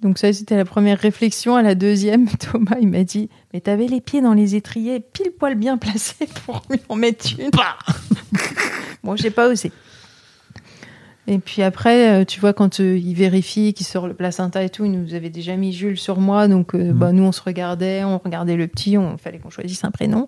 [0.00, 1.56] Donc ça, c'était la première réflexion.
[1.56, 5.30] À la deuxième, Thomas, il m'a dit Mais t'avais les pieds dans les étriers, pile
[5.38, 7.50] poil bien placés pour lui en mettre une.
[9.04, 9.70] bon, j'ai pas osé.
[11.32, 14.68] Et puis après, euh, tu vois, quand euh, il vérifie qu'il sort le placenta et
[14.68, 16.48] tout, il nous avait déjà mis Jules sur moi.
[16.48, 16.98] Donc, euh, Mhm.
[16.98, 20.26] bah, nous, on se regardait, on regardait le petit, on fallait qu'on choisisse un prénom.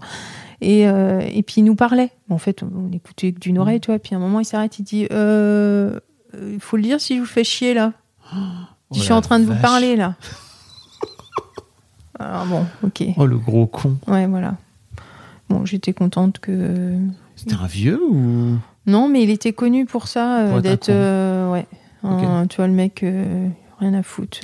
[0.61, 2.11] Et, euh, et puis, il nous parlait.
[2.31, 3.99] En fait, on, on écoutait que d'une oreille, tu vois.
[3.99, 7.27] Puis à un moment, il s'arrête, il dit Il faut le dire si je vous
[7.27, 7.95] fais chier, là.
[8.33, 8.38] Oh
[8.95, 10.15] je suis en train de vous parler, là.
[12.21, 13.03] Alors bon, ok.
[13.17, 13.97] Oh le gros con.
[14.07, 14.55] Ouais, voilà.
[15.49, 16.97] Bon, j'étais contente que.
[17.35, 18.57] C'était un vieux ou?
[18.87, 20.88] Non, mais il était connu pour ça, euh, Pour d'être.
[20.88, 21.66] euh, ouais.
[22.05, 23.47] Un- tu vois, le mec, euh,
[23.79, 24.40] rien à foutre.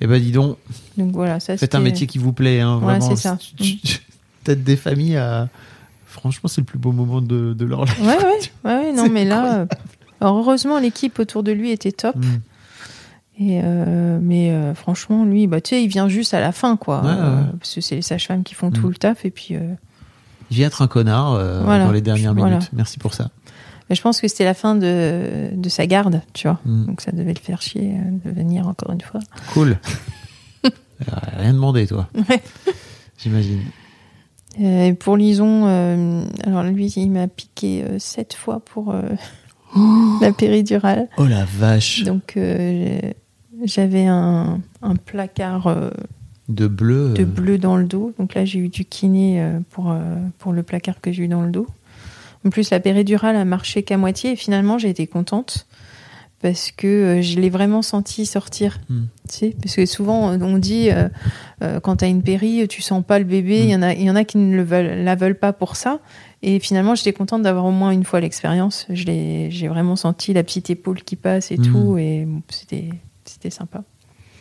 [0.00, 0.56] Eh ben dis donc,
[0.98, 3.08] donc voilà, ça faites un métier qui vous plaît, hein, Ouais, vraiment.
[3.14, 3.38] c'est ça.
[4.44, 5.48] Tête des familles à.
[6.06, 8.00] Franchement, c'est le plus beau moment de, de leur life.
[8.00, 9.66] Ouais, ouais, ouais, ouais, non, mais là.
[10.20, 12.16] alors, heureusement, l'équipe autour de lui était top.
[12.16, 12.22] Mm.
[13.38, 16.76] Et euh, mais euh, franchement, lui, bah, tu sais, il vient juste à la fin,
[16.76, 17.02] quoi.
[17.02, 17.46] Ouais, Euh, ouais.
[17.60, 18.72] parce que c'est les sages-femmes qui font Mm.
[18.72, 19.24] tout le taf.
[19.24, 19.54] Et puis,
[20.50, 21.32] Il vient être un connard
[21.64, 21.84] Voilà.
[21.84, 22.70] dans les dernières minutes.
[22.72, 23.30] Merci pour ça.
[23.88, 26.60] Mais je pense que c'était la fin de, de sa garde, tu vois.
[26.64, 26.86] Mm.
[26.86, 29.20] Donc ça devait le faire chier euh, de venir encore une fois.
[29.52, 29.78] Cool.
[30.64, 32.08] Euh, Rien demandé, toi.
[32.14, 32.42] Ouais.
[33.18, 33.60] J'imagine.
[34.62, 39.02] Euh, pour Lison, euh, alors lui, il m'a piqué euh, sept fois pour euh,
[40.22, 41.08] la péridurale.
[41.18, 42.02] Oh la vache.
[42.04, 42.38] Donc
[43.64, 45.68] j'avais un, un placard
[46.48, 47.12] De bleu.
[47.12, 48.14] de bleu dans le dos.
[48.18, 49.94] Donc là, j'ai eu du kiné pour,
[50.38, 51.66] pour le placard que j'ai eu dans le dos.
[52.46, 55.66] En plus, la péridurale a marché qu'à moitié et finalement, j'ai été contente
[56.42, 58.78] parce que euh, je l'ai vraiment senti sortir.
[58.88, 59.04] Hmm.
[59.28, 61.08] Tu sais, parce que souvent, on dit euh,
[61.64, 63.64] euh, quand tu as une péri, tu sens pas le bébé.
[63.64, 65.74] Il y en a, y en a qui ne le veulent, la veulent pas pour
[65.74, 65.98] ça.
[66.42, 68.86] Et finalement, j'étais contente d'avoir au moins une fois l'expérience.
[68.90, 71.62] J'ai vraiment senti la petite épaule qui passe et Hmm.
[71.62, 71.98] tout.
[71.98, 73.82] Et bon, c'était sympa.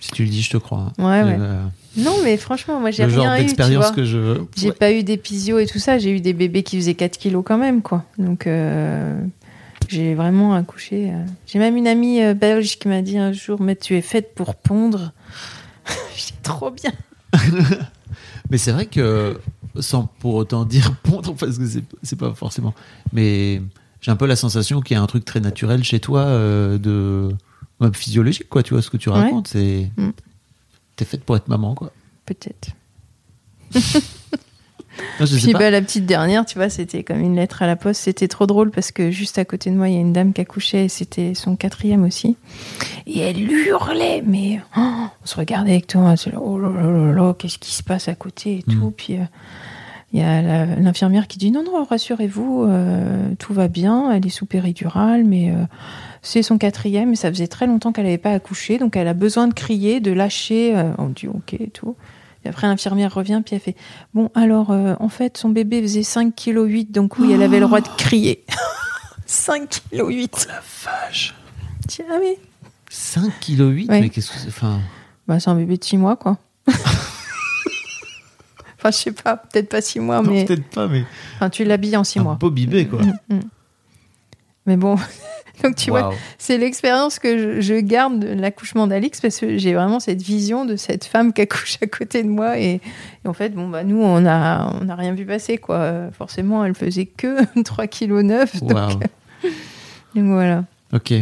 [0.06, 0.94] Si tu le dis, je te crois.
[1.00, 1.38] Ouais, ouais.
[1.40, 1.64] Euh,
[1.98, 3.40] Non, mais franchement, moi, j'ai le genre rien eu.
[3.42, 4.48] d'expérience que je veux.
[4.56, 5.98] J'ai pas eu d'épisio et tout ça.
[5.98, 8.04] J'ai eu des bébés qui faisaient 4 kilos quand même, quoi.
[8.20, 9.20] Donc, euh,
[9.90, 11.10] j'ai vraiment accouché.
[11.12, 11.26] euh.
[11.48, 14.54] J'ai même une amie belge qui m'a dit un jour, mais tu es faite pour
[14.56, 15.12] pondre.
[16.16, 16.92] J'étais trop bien.
[18.52, 19.40] Mais c'est vrai que,
[19.80, 21.66] sans pour autant dire pondre, parce que
[22.04, 22.74] c'est- pas forcément.
[23.12, 23.60] Mais
[24.02, 27.30] j'ai un peu la sensation qu'il y a un truc très naturel chez toi, de.
[27.80, 29.16] Même physiologique, quoi, tu vois, ce que tu Ouais.
[29.16, 29.48] racontes.
[29.50, 29.90] C'est.
[29.98, 30.10] Mm.
[30.96, 31.92] T'es faite pour être maman, quoi.
[32.26, 32.70] Peut-être.
[35.20, 35.60] Non, je sais Puis pas.
[35.60, 38.00] bah, la petite dernière, tu vois, c'était comme une lettre à la poste.
[38.04, 40.32] C'était trop drôle parce que juste à côté de moi, il y a une dame
[40.32, 42.38] qui accouchait et c'était son quatrième aussi.
[43.06, 46.02] Et elle hurlait, mais oh, on se regardait avec toi.
[46.02, 48.64] on se dit, Oh là là là là, qu'est-ce qui se passe à côté et
[48.64, 48.88] tout.
[48.88, 48.92] Mm.
[48.94, 49.24] Puis euh,
[50.16, 54.12] il y a l'infirmière qui dit non, non, rassurez-vous, euh, tout va bien.
[54.14, 55.56] Elle est sous péridurale, mais euh,
[56.22, 58.78] c'est son quatrième et ça faisait très longtemps qu'elle n'avait pas accouché.
[58.78, 60.72] Donc elle a besoin de crier, de lâcher.
[60.78, 61.98] euh, on dit ok et tout.
[62.46, 63.76] Et après, l'infirmière revient, puis elle fait
[64.14, 66.34] Bon, alors, euh, en fait, son bébé faisait 5,8
[66.86, 68.46] kg, donc oui, elle avait le droit de crier.
[69.28, 70.48] 5,8 kg.
[70.48, 71.34] La vache.
[71.88, 72.36] Tiens, oui.
[72.90, 74.02] 5 kg 8 Ouais.
[74.02, 74.80] mais qu'est-ce que c'est Enfin,
[75.28, 76.38] Bah, c'est un bébé de 6 mois, quoi.
[78.86, 80.46] enfin, je sais pas, peut-être pas 6 mois, non, mais.
[80.46, 81.04] peut-être pas, mais
[81.36, 82.36] Enfin, tu l'habilles en 6 un mois.
[82.36, 83.02] beau bibé, quoi.
[83.02, 83.40] Mm, mm.
[84.68, 84.96] Mais bon,
[85.64, 89.74] donc tu vois, c'est l'expérience que je, je garde de l'accouchement d'Alix parce que j'ai
[89.74, 92.82] vraiment cette vision de cette femme qui accouche à côté de moi et,
[93.24, 96.66] et en fait bon bah nous on a on a rien vu passer quoi forcément
[96.66, 98.90] elle faisait que 3 kg 9 donc, Waouh.
[100.16, 101.14] donc voilà Ok.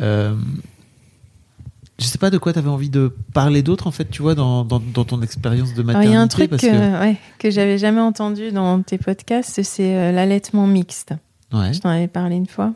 [0.00, 0.34] Euh,
[2.02, 4.34] je sais pas de quoi tu avais envie de parler d'autre, en fait, tu vois,
[4.34, 6.10] dans, dans, dans ton expérience de maternité.
[6.10, 7.00] il y a un truc parce que, que...
[7.00, 11.14] ouais, que j'avais jamais entendu dans tes podcasts c'est euh, l'allaitement mixte
[11.52, 11.72] Ouais.
[11.72, 12.72] Je t'en avais parlé une fois.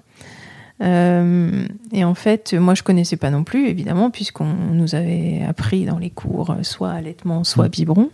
[0.83, 5.87] Euh, et en fait, moi, je connaissais pas non plus, évidemment, puisqu'on nous avait appris
[5.87, 7.71] dans les cours euh, soit allaitement, soit Mm.
[7.71, 8.11] biberon.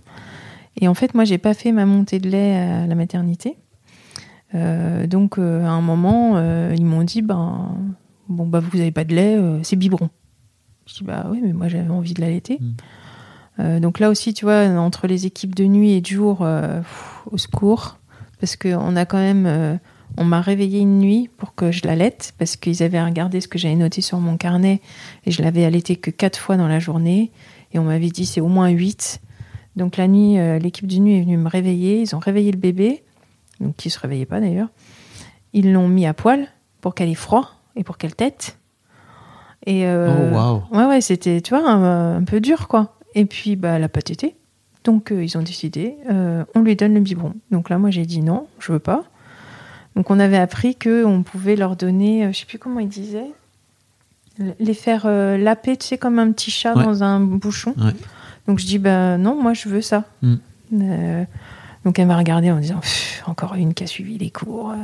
[0.81, 3.57] Et en fait, moi, j'ai pas fait ma montée de lait à la maternité.
[4.55, 7.75] Euh, donc, euh, à un moment, euh, ils m'ont dit, ben,
[8.29, 10.09] bon, bah, vous avez pas de lait, euh, c'est biberon.
[10.93, 12.59] Je dis, bah oui, mais moi, j'avais envie de l'allaiter.
[12.61, 12.73] Mm.
[13.61, 16.81] Euh, donc là aussi, tu vois, entre les équipes de nuit et de jour, euh,
[16.81, 17.99] pff, au secours,
[18.41, 19.77] parce qu'on a quand même, euh,
[20.19, 23.59] on m'a réveillée une nuit pour que je l'allaite, parce qu'ils avaient regardé ce que
[23.59, 24.83] j'avais noté sur mon carnet,
[25.25, 27.31] et je l'avais allaité que quatre fois dans la journée,
[27.73, 29.21] et on m'avait dit c'est au moins huit.
[29.77, 33.05] Donc la nuit, l'équipe de nuit est venue me réveiller, ils ont réveillé le bébé,
[33.61, 34.69] donc qui se réveillait pas d'ailleurs.
[35.55, 36.49] Ils l'ont mis à poil
[36.83, 38.59] pour qu'elle ait froid et pour qu'elle tète.
[39.67, 42.97] Et euh, Oh, ouais, ouais, c'était, tu vois, un, un peu dur, quoi.
[43.15, 44.35] Et puis, bah, elle a pas tété.
[44.85, 47.35] Donc, euh, ils ont décidé, euh, on lui donne le biberon.
[47.53, 49.05] Donc là, moi, j'ai dit non, je veux pas.
[49.95, 53.31] Donc, on avait appris que on pouvait leur donner, je sais plus comment ils disaient,
[54.59, 56.83] les faire laper, tu sais, comme un petit chat Ouais.
[56.83, 57.75] dans un bouchon.
[57.77, 57.93] Ouais.
[58.49, 60.05] Donc, je dis, bah non, moi, je veux ça.
[60.23, 60.35] Mm.
[61.85, 62.81] Donc, elle m'a regardé en disant,
[63.27, 64.75] encore une qui a suivi les cours.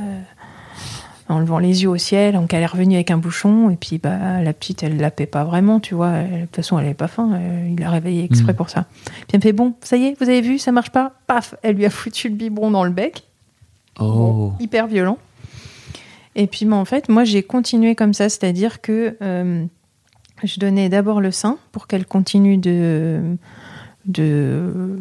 [1.29, 3.97] En levant les yeux au ciel, donc elle est revenue avec un bouchon, et puis
[3.99, 6.93] bah, la petite, elle lapait pas vraiment, tu vois, elle- de toute façon, elle avait
[6.95, 8.57] pas faim, euh, il l'a réveillée exprès Mhm.
[8.57, 8.85] pour ça.
[9.05, 11.55] Puis elle me fait, bon, ça y est, vous avez vu, ça marche pas, paf,
[11.63, 13.23] elle lui a foutu le biberon dans le bec,
[14.01, 14.05] Oh.
[14.05, 15.17] Bon, hyper violent.
[16.35, 19.65] Et puis bah, en fait, moi j'ai continué comme ça, c'est-à-dire que euh,
[20.43, 23.21] je donnais d'abord le sein pour qu'elle continue de
[24.05, 24.97] de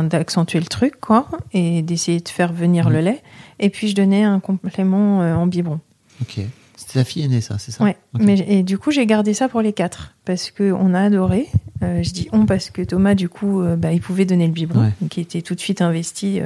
[0.00, 2.92] d'accentuer le truc quoi et d'essayer de faire venir Mhm.
[2.92, 3.22] le lait.
[3.60, 5.80] Et puis je donnais un complément euh, en biberon.
[6.22, 6.40] Ok.
[6.76, 7.82] C'était ta fille aînée, ça, c'est ça?
[7.82, 7.96] Ouais.
[8.18, 11.46] Mais et du coup j'ai gardé ça pour les quatre parce que on a adoré.
[11.82, 14.52] Euh, je dis on parce que Thomas du coup euh, bah, il pouvait donner le
[14.52, 14.92] biberon Ouais.
[15.16, 16.40] il était tout de suite investi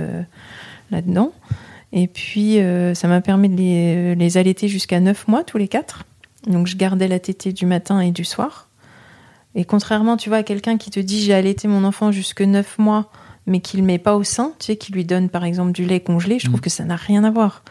[0.90, 1.32] là-dedans.
[1.92, 2.58] Et puis
[2.94, 6.04] ça m'a permis de les, les allaiter jusqu'à 9 mois tous les quatre.
[6.46, 8.68] Donc je gardais la tétée du matin et du soir
[9.54, 12.78] et contrairement tu vois à quelqu'un qui te dit j'ai allaité mon enfant jusque 9
[12.78, 13.10] mois
[13.46, 15.84] mais qui le met pas au sein tu sais qui lui donne par exemple du
[15.84, 16.62] lait congelé je trouve Mm.
[16.62, 17.62] que ça n'a rien à voir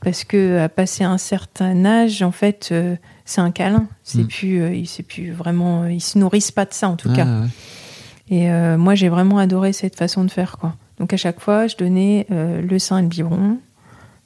[0.00, 4.26] parce que à passer un certain âge en fait euh, c'est un câlin c'est Mm.
[4.28, 7.08] plus euh, il c'est plus vraiment euh, ils se nourrissent pas de ça en tout
[7.12, 7.46] Ah, cas ouais.
[8.28, 10.74] Et euh, moi, j'ai vraiment adoré cette façon de faire, quoi.
[10.98, 13.58] Donc à chaque fois, je donnais euh, le sein et le biberon.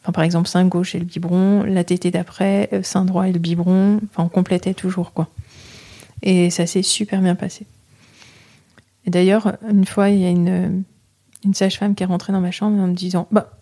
[0.02, 3.32] Enfin, par exemple, sein gauche et le biberon, la tétée d'après, euh, sein droit et
[3.32, 4.00] le biberon.
[4.10, 5.28] Enfin, on complétait toujours, quoi.
[6.22, 7.66] Et ça s'est super bien passé.
[9.06, 10.84] Et d'ailleurs, une fois, il y a une,
[11.44, 13.58] une sage-femme qui est rentrée dans ma chambre en me disant Bah,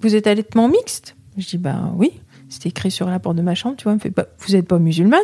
[0.00, 1.16] vous êtes allaitement mixte?
[1.36, 2.12] Je dis Bah oui.
[2.48, 3.92] C'était écrit sur la porte de ma chambre, tu vois.
[3.92, 5.20] Elle me fait bah, Vous n'êtes pas musulmane?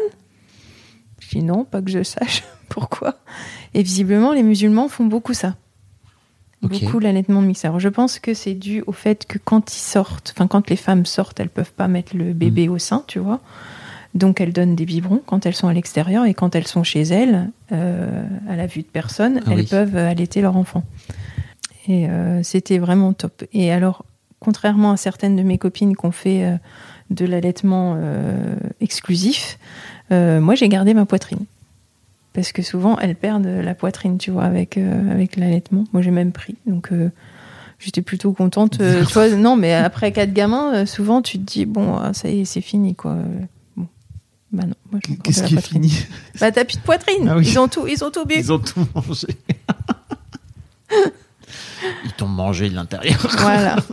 [1.20, 2.42] Je dis Non, pas que je sache.
[2.68, 3.16] Pourquoi
[3.72, 5.56] Et visiblement, les musulmans font beaucoup ça.
[6.62, 7.66] Beaucoup l'allaitement mixte.
[7.66, 10.76] Alors, je pense que c'est dû au fait que quand ils sortent, enfin, quand les
[10.76, 13.40] femmes sortent, elles peuvent pas mettre le bébé au sein, tu vois.
[14.14, 17.02] Donc, elles donnent des biberons quand elles sont à l'extérieur et quand elles sont chez
[17.02, 19.66] elles, euh, à la vue de personne, Ah elles oui.
[19.66, 20.84] peuvent allaiter leur enfant.
[21.88, 23.44] Et euh, c'était vraiment top.
[23.52, 24.04] Et alors,
[24.38, 26.56] contrairement à certaines de mes copines qui ont fait euh,
[27.10, 27.98] de l'allaitement
[28.80, 29.58] exclusif,
[30.10, 31.44] moi j'ai gardé ma poitrine.
[32.32, 35.84] Parce que souvent elles perdent la poitrine, tu vois, avec, avec l'allaitement.
[35.92, 36.56] Moi j'ai même pris.
[36.66, 36.90] Donc
[37.84, 38.80] j'étais plutôt contente.
[38.80, 42.12] Euh, tu vois, non, mais après quatre gamins, euh, souvent tu te dis, bon, ah,
[42.14, 43.16] ça y est, c'est fini, quoi.
[44.54, 45.82] Bah non, moi Qu'est-ce qui est poitrine.
[45.84, 46.06] fini
[46.40, 47.28] Bah t'as plus de poitrine.
[47.28, 47.46] Ah oui.
[47.48, 48.34] Ils ont tout, ils ont tout bu.
[48.38, 49.26] Ils ont tout mangé.
[52.04, 53.18] Ils t'ont mangé de l'intérieur.
[53.38, 53.76] Voilà.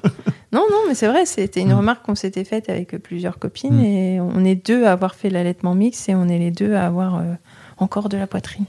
[0.53, 3.73] Non, non, mais c'est vrai, c'était une remarque qu'on s'était faite avec euh, plusieurs copines
[3.77, 3.85] Mm.
[3.85, 6.85] et on est deux à avoir fait l'allaitement mix et on est les deux à
[6.87, 7.35] avoir euh,
[7.77, 8.65] encore de la poitrine.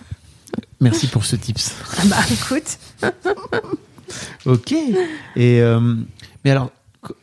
[0.80, 1.74] Merci pour ce tips.
[1.98, 2.78] Ah bah écoute.
[4.46, 4.70] Ok.
[4.70, 5.80] Et euh,
[6.44, 6.70] mais alors,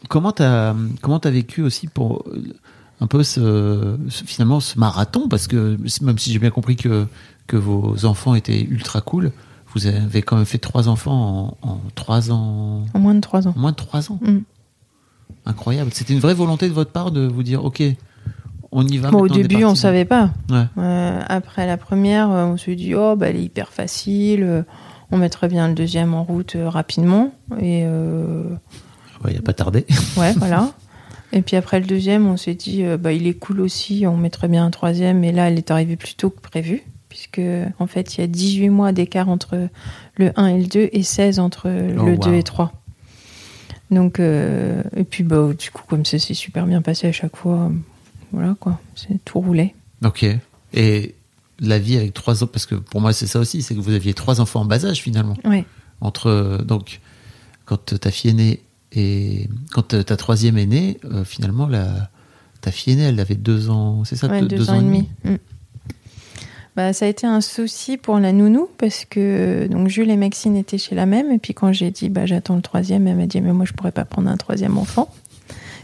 [0.09, 2.53] comment t'as comment t'as vécu aussi pour euh,
[3.01, 7.05] un peu ce, ce- finalement ce marathon parce que même si j'ai bien compris que
[7.47, 9.31] que vos enfants étaient ultra cool,
[9.73, 13.47] vous avez quand même fait trois enfants en, en trois ans, En moins de trois
[13.47, 13.53] ans.
[13.55, 14.19] en moins de trois ans.
[14.21, 14.39] Mm.
[15.45, 15.91] Incroyable.
[15.93, 17.81] C'était une vraie volonté de votre part de vous dire, ok,
[18.71, 19.09] on y va.
[19.09, 19.79] Bon, au début, on parti.
[19.79, 20.29] savait pas.
[20.49, 20.65] Ouais.
[20.77, 24.43] Euh, après la première, euh, on se dit, oh, bah, elle est hyper facile.
[24.43, 24.61] euh,
[25.11, 27.31] On mettrait bien le deuxième en route euh, rapidement.
[27.59, 28.43] Et euh,
[29.23, 29.85] Ouais, il a pas tardé.
[30.17, 30.69] ouais, voilà.
[31.31, 34.17] Et puis après le deuxième, on s'est dit, euh, bah, il est cool aussi, on
[34.17, 35.23] mettrait bien un troisième.
[35.23, 36.83] Et là, elle est arrivée plus tôt que prévu.
[37.09, 37.41] Puisque,
[37.79, 39.69] en fait, il y a 18 mois d'écart entre
[40.15, 42.17] le 1 et le 2 et 16 entre Oh, le wow.
[42.17, 42.71] 2 et 3.
[43.89, 47.35] Donc, euh, et puis, bah, du coup, comme ça s'est super bien passé à chaque
[47.35, 47.71] fois,
[48.31, 49.73] voilà quoi, c'est tout roulé.
[50.05, 50.25] Ok.
[50.73, 51.15] Et
[51.59, 53.93] la vie avec trois ans, parce que pour moi c'est ça aussi, c'est que vous
[53.93, 55.35] aviez trois enfants en bas âge finalement.
[55.43, 55.65] Ouais.
[56.01, 57.01] Entre donc
[57.65, 58.61] quand ta fille est née
[58.91, 62.09] et quand ta troisième est née, euh, finalement la
[62.61, 65.07] ta fille aînée elle avait deux ans, c'est ça, Ouais, deux, ans, et demi.
[65.23, 65.35] Mm.
[66.75, 70.55] Bah, ça a été un souci pour la nounou parce que donc Jules et Maxine
[70.55, 73.25] étaient chez la même et puis quand j'ai dit bah j'attends le troisième, elle m'a
[73.25, 75.13] dit mais moi je pourrais pas prendre un troisième enfant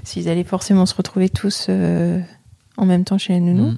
[0.03, 2.21] s'ils allaient forcément se retrouver tous euh,
[2.77, 3.69] en même temps chez la nounou.
[3.71, 3.77] Mhm.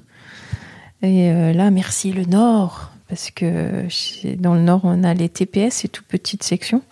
[1.02, 5.28] Et euh, là merci le Nord parce que chez- dans le Nord on a les
[5.28, 6.82] TPS, c'est toute petite section.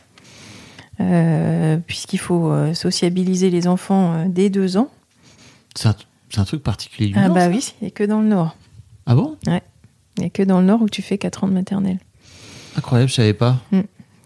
[1.01, 4.89] Euh, puisqu'il faut euh, sociabiliser les enfants euh, dès deux ans.
[5.75, 5.89] C'est
[6.39, 7.09] un, truc particulier.
[7.09, 8.57] du Ah Nord, bah ça oui, il n'y a que dans le Nord.
[9.05, 9.37] Ah bon?
[9.47, 9.61] Il
[10.19, 11.99] n'y a que dans le Nord où tu fais 4 ans de maternelle.
[12.77, 13.59] Incroyable, je savais pas.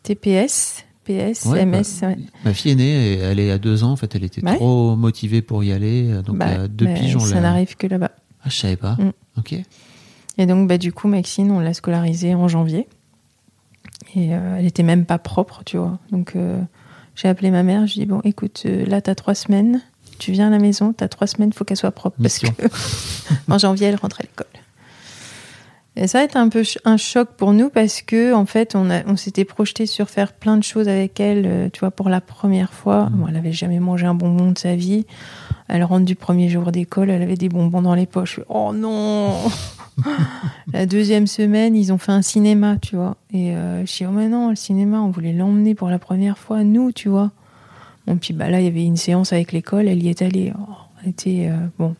[0.05, 1.83] TPS, PS, Ouais, MS.
[2.01, 2.19] bah, ouais.
[2.45, 4.57] Ma fille aînée, elle est à deux ans en fait, elle était Ouais.
[4.57, 8.13] trop motivée pour y aller, donc Bah, à deux piges on ça n'arrive que là-bas.
[8.45, 8.93] Ah je savais pas.
[8.93, 9.13] Mm.
[9.39, 9.55] Ok.
[10.39, 12.89] Et donc, bah, du coup, Maxine, on l'a scolarisée en janvier.
[14.17, 15.99] Et euh, elle était même pas propre, tu vois.
[16.11, 16.61] Donc, euh,
[17.15, 17.87] j'ai appelé ma mère.
[17.87, 19.81] Je lui ai dit Bon, écoute, euh, là, t'as trois semaines.
[20.19, 22.17] Tu viens à la maison, t'as trois semaines, faut qu'elle soit propre.
[22.21, 22.47] Parce que
[23.51, 24.47] en janvier, elle rentre à l'école.
[25.97, 28.91] Et ça a été un peu un choc pour nous parce que, en fait, on,
[28.91, 32.21] a- on s'était projeté sur faire plein de choses avec elle, tu vois, pour la
[32.21, 33.09] première fois.
[33.11, 35.05] Bon, elle avait jamais mangé un bonbon de sa vie.
[35.69, 38.41] Elle rentre du premier jour d'école, elle avait des bonbons dans les poches.
[38.49, 39.35] Oh non
[40.73, 43.17] La deuxième semaine, ils ont fait un cinéma, tu vois.
[43.33, 46.39] Et euh, je dis, oh mais non, le cinéma, on voulait l'emmener pour la première
[46.39, 47.31] fois, nous, tu vois.
[48.07, 50.53] Bon, puis bah, là, il y avait une séance avec l'école, elle y est allée.
[50.59, 50.73] Oh,
[51.03, 51.95] elle était, euh, bon.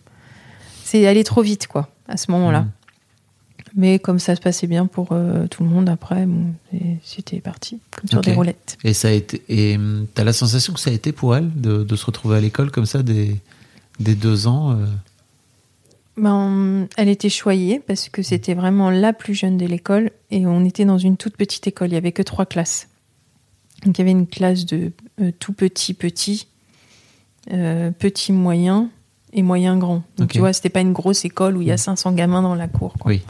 [0.85, 2.63] C'est allé trop vite, quoi, à ce moment-là.
[2.63, 2.71] Mhm.
[3.77, 6.55] Mais comme ça se passait bien pour euh, tout le monde après, bon,
[7.05, 8.77] c'était parti, comme sur des roulettes.
[8.83, 9.43] Et ça a été.
[9.49, 12.37] Et hum, t'as la sensation que ça a été pour elle de, de se retrouver
[12.37, 13.37] à l'école comme ça des,
[14.01, 14.77] des deux ans.
[16.17, 20.65] Ben, elle était choyée parce que c'était vraiment la plus jeune de l'école et on
[20.65, 21.89] était dans une toute petite école.
[21.89, 22.89] Il y avait que trois classes.
[23.85, 26.49] Donc il y avait une classe de euh, tout petit, petit,
[27.53, 28.91] euh, petit, moyen
[29.33, 30.03] et moyen grand.
[30.19, 32.55] Donc tu vois, c'était pas une grosse école où il y a 500 gamins dans
[32.55, 32.95] la cour.
[32.99, 33.13] quoi.
[33.13, 33.23] Oui.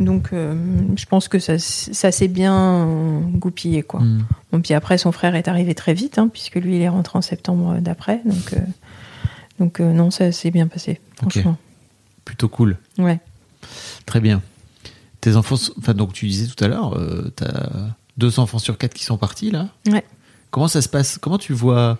[0.00, 0.56] Donc euh,
[0.96, 3.82] je pense que ça, ça s'est bien goupillé.
[3.82, 4.00] Quoi.
[4.00, 4.24] hum.
[4.54, 7.18] Bon, puis après, son frère est arrivé très vite, hein, puisque lui, il est rentré
[7.18, 8.20] en septembre d'après.
[8.24, 8.60] Donc, euh,
[9.58, 11.56] donc euh, non, ça s'est bien passé, franchement.
[12.24, 12.76] Plutôt cool.
[12.98, 13.20] Ouais.
[14.06, 14.42] Très bien.
[15.20, 17.68] tes enfants, enfin donc tu disais tout à l'heure, euh, t'as
[18.18, 19.68] deux enfants sur quatre qui sont partis là.
[19.86, 20.04] Ouais.
[20.50, 21.18] Comment ça se passe?
[21.18, 21.98] Comment tu vois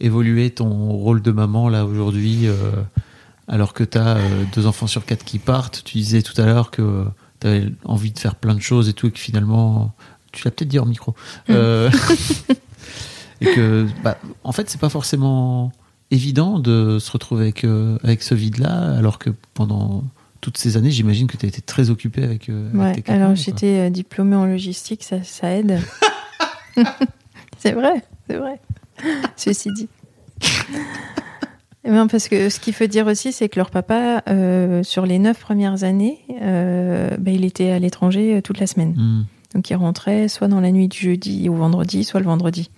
[0.00, 2.54] évoluer ton rôle de maman là aujourd'hui, euh,
[3.48, 5.82] alors que t'as euh, deux enfants sur quatre qui partent?
[5.84, 7.04] Tu disais tout à l'heure que
[7.40, 9.94] t'avais envie de faire plein de choses et tout, et que finalement,
[10.32, 11.14] tu l'as peut-être dit en micro,
[11.50, 11.90] Euh,
[13.40, 15.72] et que, bah, en fait, c'est pas forcément
[16.14, 20.04] évident de se retrouver avec euh, avec ce vide-là, alors que pendant
[20.44, 23.12] toutes ces années, j'imagine que tu as été très occupé avec, euh, avec Ouais, tes
[23.12, 25.80] alors j'étais euh, diplômée en logistique, ça, ça aide.
[27.58, 28.60] c'est vrai, c'est vrai.
[29.36, 29.88] Ceci dit.
[31.86, 35.06] Eh ben, parce que ce qu'il faut dire aussi, c'est que leur papa, euh, sur
[35.06, 38.94] les neuf premières années, euh, ben, il était à l'étranger toute la semaine.
[38.96, 39.24] Hmm.
[39.54, 42.70] Donc il rentrait soit dans la nuit du jeudi au vendredi, soit le vendredi.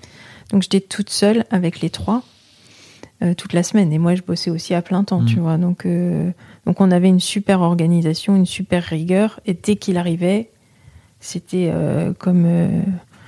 [0.51, 2.23] Donc j'étais toute seule avec les trois
[3.23, 3.93] euh, toute la semaine.
[3.93, 5.57] Et moi, je bossais aussi à plein temps, tu vois.
[5.57, 6.31] Donc, euh,
[6.67, 9.41] donc on avait une super organisation, une super rigueur.
[9.47, 10.51] Et dès qu'il arrivait,
[11.21, 12.47] c'était euh, comme,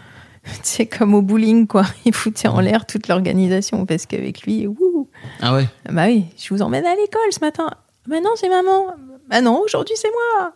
[0.63, 1.85] sais, comme au bowling, quoi.
[2.05, 5.09] Il foutait en l'air toute l'organisation parce qu'avec lui, ouh,
[5.41, 7.71] Ah ouais bah oui, je vous emmène à l'école ce matin.
[8.07, 8.87] Bah non, c'est maman.
[9.29, 10.53] Bah non, aujourd'hui c'est moi.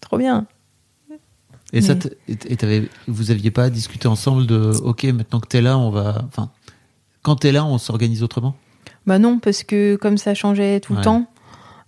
[0.00, 0.46] Trop bien.
[1.72, 1.94] Et ça,
[2.28, 6.22] Mais- et vous aviez pas discuté ensemble de OK, maintenant que t'es là, on va.
[6.26, 6.50] Enfin,
[7.22, 8.54] quand t'es là, on s'organise autrement?
[9.06, 10.98] Bah non, parce que comme ça changeait tout Ouais.
[10.98, 11.26] le temps,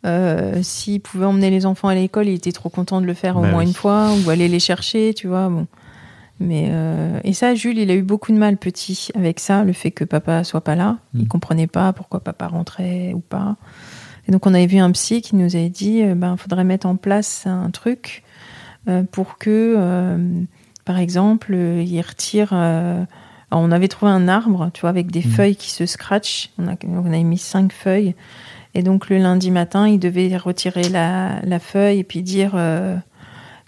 [0.04, 3.36] euh, s'il pouvait emmener les enfants à l'école, il était trop content de le faire
[3.36, 3.66] au Bah moins oui.
[3.66, 5.48] une fois, ou aller les chercher, tu vois.
[5.48, 5.66] Bon.
[6.40, 9.72] Mais euh, et ça, Jules, il a eu beaucoup de mal petit avec ça, le
[9.72, 10.98] fait que papa soit pas là.
[11.14, 11.20] Mm.
[11.20, 13.56] Il comprenait pas pourquoi papa rentrait ou pas.
[14.26, 16.86] Et donc on avait vu un psy qui nous avait dit, euh, ben faudrait mettre
[16.86, 18.22] en place un truc
[18.88, 20.18] euh, pour que, euh,
[20.84, 22.48] par exemple, il retire.
[23.52, 25.30] Alors, on avait trouvé un arbre, tu vois, avec des Mm.
[25.32, 26.48] feuilles qui se scratchent.
[26.58, 28.14] On, a, on avait mis cinq feuilles.
[28.74, 32.96] Et donc le lundi matin, il devait retirer la, la feuille et puis dire euh,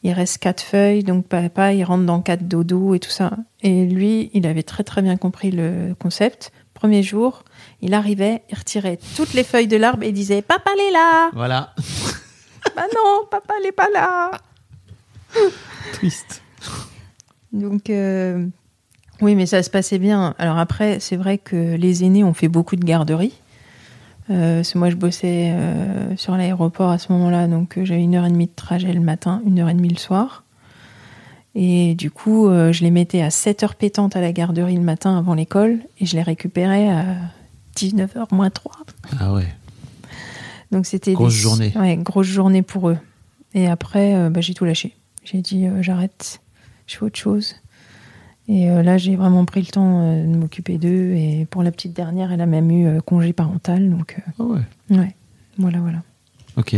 [0.03, 3.33] il reste quatre feuilles, donc papa il rentre dans quatre dodo et tout ça.
[3.61, 6.51] Et lui, il avait très très bien compris le concept.
[6.73, 7.45] Premier jour,
[7.83, 11.31] il arrivait, il retirait toutes les feuilles de l'arbre et disait papa elle est là.
[11.35, 11.75] Voilà.
[12.75, 14.31] Bah non, papa elle est pas là.
[15.93, 16.43] Triste.
[17.53, 18.47] Donc, euh,
[19.21, 20.35] oui, mais ça se passait bien.
[20.39, 23.35] Alors après, c'est vrai que les aînés ont fait beaucoup de garderies.
[24.31, 28.25] Euh, moi, je bossais euh, sur l'aéroport à ce moment-là, donc euh, j'avais une heure
[28.25, 30.45] et demie de trajet le matin, une heure et demie le soir.
[31.55, 35.17] Et du coup, je les mettais à 7 heures pétantes à la garderie le matin
[35.17, 37.05] avant l'école, et je les récupérais à
[37.77, 38.73] 19h moins 3.
[39.21, 39.47] Ah ouais.
[40.73, 41.73] Donc c'était Grosse des- journée.
[41.77, 42.99] Ouais, grosse journée pour eux.
[43.55, 44.97] Et après, bah, j'ai tout lâché.
[45.23, 46.41] J'ai dit j'arrête,
[46.89, 47.55] je fais autre chose.
[48.49, 51.15] Et euh, là, j'ai vraiment pris le temps euh, de m'occuper d'eux.
[51.15, 53.89] Et pour la petite dernière, elle a même eu euh, congé parental.
[53.91, 54.61] Donc, Ah ouais.
[54.91, 55.15] ouais,
[55.59, 56.03] voilà, voilà.
[56.57, 56.77] Ok.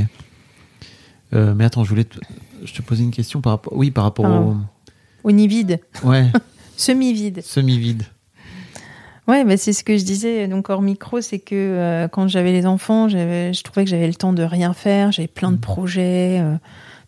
[1.35, 2.19] Euh, mais attends, je voulais te...
[2.65, 3.73] je te posais une question par rapport.
[3.77, 4.41] Oui, par rapport Ah.
[4.43, 4.57] au.
[5.25, 6.27] Au nid vide, Ouais,
[6.77, 7.43] semi-vide.
[7.43, 8.05] semi-vide.
[9.27, 12.53] Ouais, bah, c'est ce que je disais donc hors micro, c'est que euh, quand j'avais
[12.53, 15.57] les enfants, j'avais, je trouvais que j'avais le temps de rien faire, j'avais plein de
[15.57, 16.39] projets.
[16.41, 16.55] euh.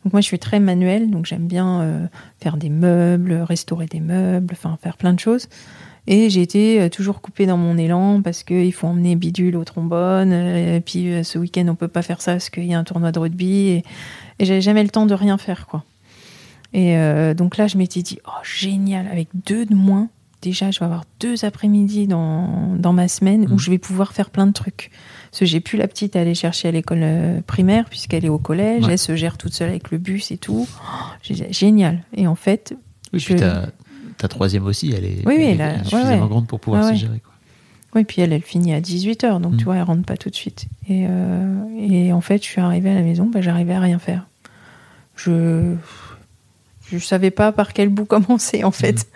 [0.05, 2.07] Donc moi, je suis très manuelle, donc j'aime bien euh,
[2.40, 5.49] faire des meubles, restaurer des meubles, enfin faire plein de choses.
[6.07, 9.64] Et j'ai été euh, toujours coupée dans mon élan parce qu'il faut emmener Bidule au
[9.64, 10.32] trombone.
[10.32, 12.84] euh, et puis ce week-end, on peut pas faire ça parce qu'il y a un
[12.84, 13.68] tournoi de rugby.
[13.68, 13.84] Et,
[14.38, 15.84] et j'avais jamais le temps de rien faire, quoi.
[16.74, 16.94] Et
[17.34, 20.11] donc là, je m'étais dit, oh génial, avec deux de moins,
[20.43, 23.53] déjà, je vais avoir deux après-midi dans, dans ma semaine Mhm.
[23.53, 24.91] où je vais pouvoir faire plein de trucs.
[25.30, 28.28] Parce que j'ai plus la petite à aller chercher à l'école euh, primaire puisqu'elle est
[28.30, 28.93] au collège, Ouais.
[28.93, 30.66] elle se gère toute seule avec le bus et tout.
[30.68, 32.03] Oh, génial.
[32.16, 32.74] Et en fait,
[33.12, 33.68] Oui, Je- puis ta,
[34.16, 36.28] ta troisième aussi, elle est, Oui, oui, elle est- a- suffisamment ouais.
[36.28, 37.20] grande pour pouvoir se gérer.
[37.20, 37.32] Quoi.
[37.95, 39.59] oui, puis elle, elle finit à 18h, donc Mhm.
[39.59, 40.66] tu vois, elle rentre pas tout de suite.
[40.89, 43.99] Et, euh, et en fait, je suis arrivée à la maison, bah, j'arrivais à rien
[43.99, 44.26] faire.
[45.16, 45.74] Je
[46.91, 49.07] je savais pas par quel bout commencer en fait.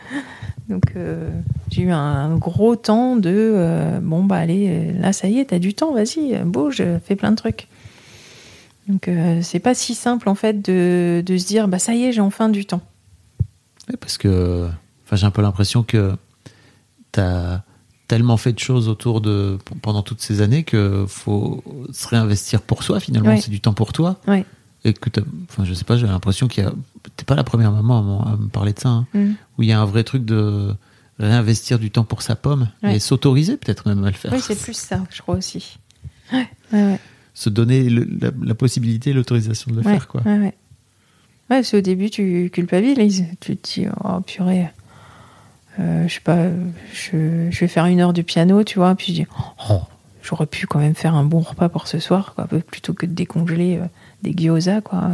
[0.72, 1.28] Donc euh,
[1.70, 5.58] j'ai eu un gros temps de euh, bon bah allez là ça y est t'as
[5.58, 7.68] du temps vas-y bouge fais plein de trucs.
[8.88, 12.04] Donc euh, c'est pas si simple en fait de, de se dire bah ça y
[12.04, 12.80] est j'ai enfin du temps.
[14.00, 14.66] Parce que
[15.04, 16.14] enfin, j'ai un peu l'impression que
[17.12, 17.62] tu as
[18.08, 21.62] tellement fait de choses autour de pendant toutes ces années que faut
[21.92, 24.18] se réinvestir pour soi finalement c'est du temps pour toi.
[24.84, 26.72] Et que t'as- enfin je sais pas j'ai l'impression qu'il y a
[27.16, 29.32] t'es pas la première maman à, me parler de ça hein, Mm.
[29.58, 30.74] où il y a un vrai truc de
[31.18, 32.96] réinvestir du temps pour sa pomme Ouais.
[32.96, 35.78] et s'autoriser peut-être même à le faire Oui c'est plus ça je crois aussi.
[36.32, 37.00] Ouais ouais ouais.
[37.34, 40.54] se donner le- la, la possibilité l'autorisation de le Ouais, faire quoi Ouais, ouais.
[41.50, 43.26] Ouais, parce qu'au début, tu culpabilises.
[43.40, 44.68] Tu te dis, oh purée,
[45.78, 46.46] euh, je sais pas,
[46.94, 48.94] je, je vais faire une heure de piano, tu vois.
[48.94, 49.26] Puis je dis,
[49.68, 49.80] oh,
[50.22, 53.12] j'aurais pu quand même faire un bon repas pour ce soir, quoi, plutôt que de
[53.12, 53.84] décongeler euh,
[54.22, 55.10] des gyoza, quoi.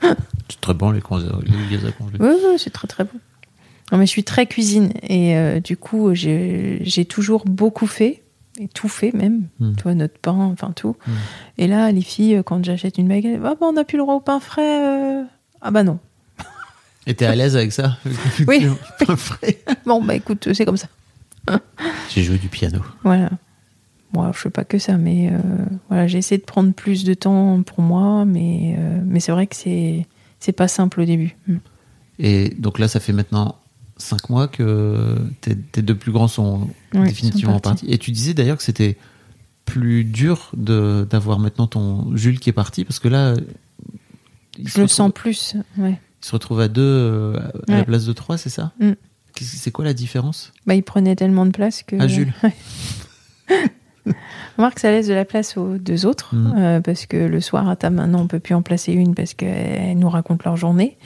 [0.00, 2.18] C'est très bon les, gazas congelés.
[2.20, 3.18] Oui, oui, c'est très très bon.
[3.92, 8.22] Non, mais je suis très cuisine et euh, du coup, j'ai toujours beaucoup fait,
[8.58, 9.48] et tout fait même.
[9.58, 9.74] Mm.
[9.76, 10.96] Tu vois, notre pain, enfin tout.
[11.06, 11.12] Mm.
[11.58, 14.04] Et là, les filles, euh, quand j'achète une baguette, ah bah, on n'a plus le
[14.04, 14.86] droit au pain frais.
[14.86, 15.24] euh.
[15.60, 15.98] Ah bah non.
[17.06, 17.98] Et t'es à l'aise avec ça
[18.46, 18.66] Oui.
[19.86, 20.88] Bon, bah écoute, c'est comme ça.
[22.10, 22.80] J'ai joué du piano.
[23.02, 23.30] Voilà.
[24.12, 25.38] Bon, alors, je fais pas que ça, mais euh,
[25.88, 29.46] voilà, j'ai essayé de prendre plus de temps pour moi, mais, euh, mais c'est vrai
[29.46, 30.06] que c'est
[30.40, 31.36] c'est pas simple au début.
[31.46, 31.56] Mm.
[32.18, 33.56] Et donc là, ça fait maintenant
[33.98, 37.84] 5 mois que tes, tes deux plus grands sont Oui, définitivement sont partis.
[37.86, 37.94] partis.
[37.94, 38.96] Et tu disais d'ailleurs que c'était
[39.64, 43.34] plus dur de- d'avoir maintenant ton Jules qui est parti parce que là,
[44.58, 45.54] il Je le retrouve- sens plus.
[45.78, 46.00] Ouais.
[46.22, 47.38] Il se retrouve à deux euh,
[47.68, 48.72] à la place de trois, c'est ça?
[48.80, 48.92] Mm.
[49.40, 50.52] C'est quoi la différence?
[50.66, 51.96] Bah, il prenait tellement de place que.
[51.98, 52.32] Ah, Jules.
[54.56, 56.54] Remarque, ça laisse de la place aux deux autres, Mhm.
[56.58, 59.34] euh, parce que le soir à table, maintenant, on peut plus en placer une parce
[59.34, 60.96] qu'elles nous racontent leur journée,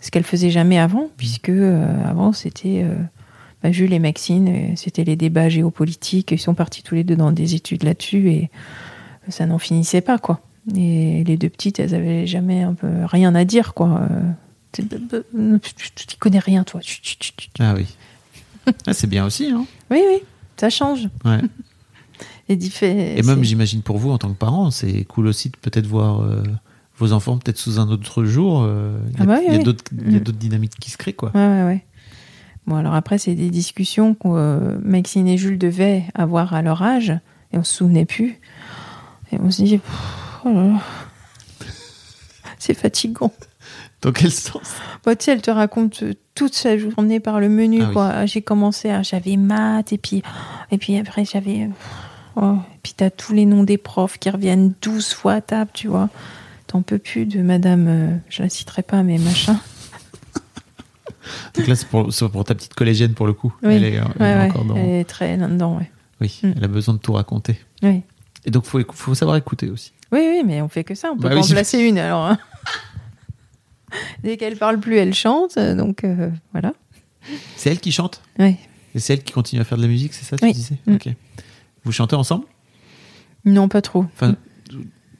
[0.00, 2.94] ce qu'elles faisaient jamais avant, puisque euh, avant, c'était euh,
[3.62, 7.16] bah, Jules et Maxine, euh, c'était les débats géopolitiques, ils sont partis tous les deux
[7.16, 8.50] dans des études là-dessus, et
[9.28, 10.40] ça n'en finissait pas, quoi.
[10.76, 14.02] Et les deux petites, elles avaient jamais un peu rien à dire, quoi.
[14.72, 16.80] Tu tu connais rien, toi.
[17.58, 17.86] Ah oui.
[18.86, 20.18] Ah, c'est bien aussi, hein Oui, oui,
[20.56, 21.08] ça change.
[21.24, 21.40] Ouais.
[23.18, 26.20] Et, même, j'imagine pour vous en tant que parents, c'est cool aussi de peut-être voir
[26.22, 26.42] euh,
[26.98, 28.62] vos enfants peut-être sous un autre jour.
[28.64, 29.64] euh, Il y Ah a, oui, il y a oui.
[30.20, 31.30] d'autres dynamiques qui se créent, quoi.
[31.34, 31.84] Ouais, ouais, ouais.
[32.66, 36.82] Bon, alors après, c'est des discussions que euh, Maxine et Jules devaient avoir à leur
[36.82, 37.10] âge,
[37.52, 38.38] et on se souvenait plus.
[39.32, 39.80] Et on se dit,
[40.44, 40.72] oh
[42.58, 43.32] c'est fatigant.
[44.02, 44.72] Dans quel sens?
[45.04, 46.02] Bah, tu sais, elle te raconte
[46.34, 47.92] toute sa journée par le menu, Ah oui.
[47.92, 48.26] quoi.
[48.26, 50.22] J'ai commencé, à- j'avais maths, et puis,
[50.70, 51.68] et puis après, j'avais.
[52.36, 55.70] Oh, et puis, t'as tous les noms des profs qui reviennent 12 fois à table,
[55.74, 56.08] tu vois.
[56.66, 59.58] T'en peux plus de madame, euh, je la citerai pas, mais machin.
[61.54, 63.54] Donc là, c'est pour, ta petite collégienne pour le coup.
[63.62, 64.76] Oui, Elle est, elle ouais, est ouais, encore dans.
[64.76, 65.90] elle est très là-dedans, ouais.
[66.20, 66.52] Oui, Mm.
[66.56, 67.58] elle a besoin de tout raconter.
[67.82, 68.02] Oui.
[68.44, 69.92] Et donc, faut, faut savoir écouter aussi.
[70.12, 71.10] Oui, oui, mais on fait que ça.
[71.12, 72.24] On peut Bah pas oui, en placer une, alors.
[72.26, 72.38] hein.
[74.22, 75.58] Dès qu'elle parle plus, elle chante.
[75.58, 76.72] Donc, euh, voilà.
[77.56, 78.22] C'est elle qui chante?
[78.38, 78.56] Ouais.
[78.94, 80.52] Et c'est elle qui continue à faire de la musique, c'est ça, tu Oui.
[80.52, 80.76] disais?
[80.86, 80.94] Mm.
[80.94, 81.08] Ok.
[81.84, 82.44] Vous chantez ensemble?
[83.44, 84.04] Non, pas trop.
[84.14, 84.36] Enfin,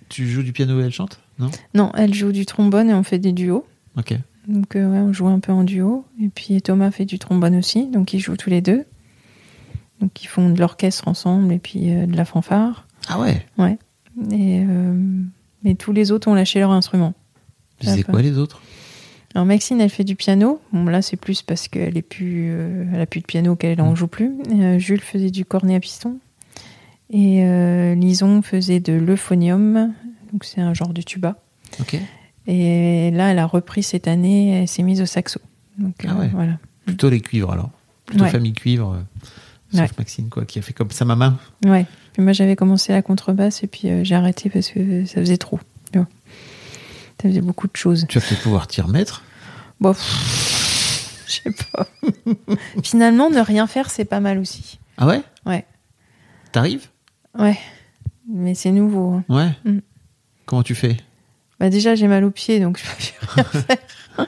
[0.09, 1.21] tu joues du piano et elle chante?
[1.39, 1.51] Non?
[1.75, 3.65] Non, elle joue du trombone et on fait des duos.
[3.97, 4.15] Ok.
[4.49, 6.05] Donc, euh, ouais, on joue un peu en duo.
[6.23, 7.87] Et puis, Thomas fait du trombone aussi.
[7.87, 8.85] Donc, ils jouent tous les deux.
[10.01, 12.87] Donc, ils font de l'orchestre ensemble et puis euh, de la fanfare.
[13.09, 13.47] Ah ouais?
[14.31, 14.95] Et, euh,
[15.63, 17.15] mais tous les autres ont lâché leur instrument.
[17.83, 18.05] D'accord.
[18.13, 18.61] quoi les autres?
[19.35, 20.61] Alors Maxine, elle fait du piano.
[20.73, 23.81] Bon, là, c'est plus parce qu'elle est plus, euh, elle a plus de piano qu'elle
[23.81, 23.97] en Mm.
[23.97, 24.33] joue plus.
[24.51, 26.19] Et, euh, Jules faisait du cornet à piston.
[27.13, 29.93] Et euh, Lison faisait de l'euphonium.
[30.33, 31.37] Donc c'est un genre de tuba.
[31.81, 31.97] Ok.
[32.47, 34.63] Et là, elle a repris cette année.
[34.63, 35.41] Elle s'est mise au saxo.
[35.79, 36.29] Donc Ah euh, ouais.
[36.33, 36.59] voilà.
[36.87, 37.71] Plutôt les cuivres alors.
[38.07, 38.31] Plutôt Ouais.
[38.31, 38.93] famille cuivre.
[38.95, 39.01] euh,
[39.73, 39.89] sauf Ouais.
[39.99, 41.35] Maxine, quoi, qui a fait comme sa maman.
[41.65, 41.87] Ouais.
[42.13, 45.59] Puis moi, j'avais commencé la contrebasse et puis j'ai arrêté parce que ça faisait trop.
[47.23, 48.07] Ça faisait beaucoup de choses.
[48.09, 49.23] Tu vas peut-être pouvoir t'y remettre.
[49.79, 51.87] Bon, je sais pas.
[52.83, 54.79] Finalement, ne rien faire, c'est pas mal aussi.
[54.97, 55.21] Ah ouais?
[55.45, 55.67] Ouais.
[56.53, 56.89] T'arrives?
[57.39, 57.59] Ouais,
[58.28, 59.12] mais c'est nouveau.
[59.12, 59.24] hein.
[59.28, 59.51] Ouais.
[59.70, 59.78] Mm.
[60.47, 60.97] Comment tu fais?
[61.59, 64.26] Bah déjà, j'ai mal aux pieds, donc je peux plus rien faire.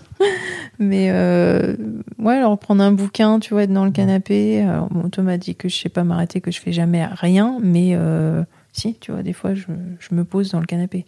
[0.78, 1.76] mais euh,
[2.18, 4.60] ouais, alors prendre un bouquin, tu vois, être dans le canapé.
[4.62, 8.44] Alors, Thomas dit que je sais pas m'arrêter, que je fais jamais rien, mais euh,
[8.72, 9.64] si, tu vois, des fois, je,
[9.98, 11.06] je me pose dans le canapé.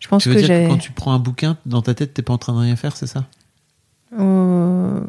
[0.00, 0.64] Je pense Tu veux que dire j'ai.
[0.64, 2.76] que quand tu prends un bouquin, dans ta tête, t'es pas en train de rien
[2.76, 3.26] faire, c'est ça?
[4.18, 5.00] Euh,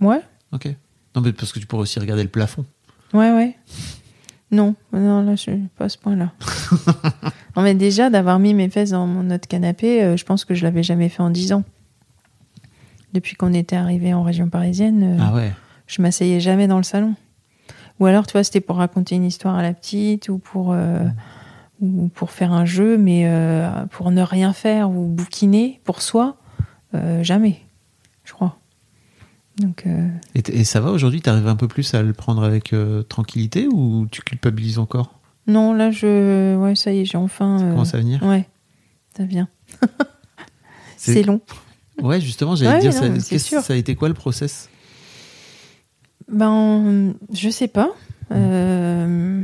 [0.00, 0.20] Ouais,
[0.52, 0.68] Ok.
[1.14, 2.64] Non, mais parce que tu pourrais aussi regarder le plafond.
[3.14, 3.56] ouais, ouais.
[4.56, 6.32] Non, non, là, je suis pas à ce point-là.
[7.56, 10.54] non, mais déjà, d'avoir mis mes fesses dans mon notre canapé, euh, je pense que
[10.54, 11.64] je l'avais jamais fait en 10 ans.
[13.12, 15.52] Depuis qu'on était arrivé en région parisienne, euh, Ah ouais.
[15.86, 17.14] je m'asseyais jamais dans le salon.
[18.00, 21.04] Ou alors, tu vois, c'était pour raconter une histoire à la petite ou pour, euh,
[21.80, 23.30] ou pour faire un jeu, mais
[23.90, 26.36] pour ne rien faire ou bouquiner pour soi,
[27.22, 27.60] jamais,
[28.24, 28.58] je crois.
[29.58, 33.02] Donc, euh, Et, ça va aujourd'hui T'arrives un peu plus à le prendre avec euh,
[33.02, 35.14] tranquillité ou tu culpabilises encore?
[35.46, 36.56] Non, là, je.
[36.56, 37.58] Ouais, ça y est, j'ai enfin.
[37.58, 38.22] Ça euh, commence à venir?
[38.22, 38.46] Ouais,
[39.16, 39.48] ça vient.
[40.96, 41.40] C'est- long.
[42.02, 43.62] Ouais, justement, j'allais Ouais, dire, non, ça, sûr.
[43.62, 44.68] ça a été quoi le process?
[46.30, 47.90] Ben, je sais pas.
[48.32, 49.42] Euh,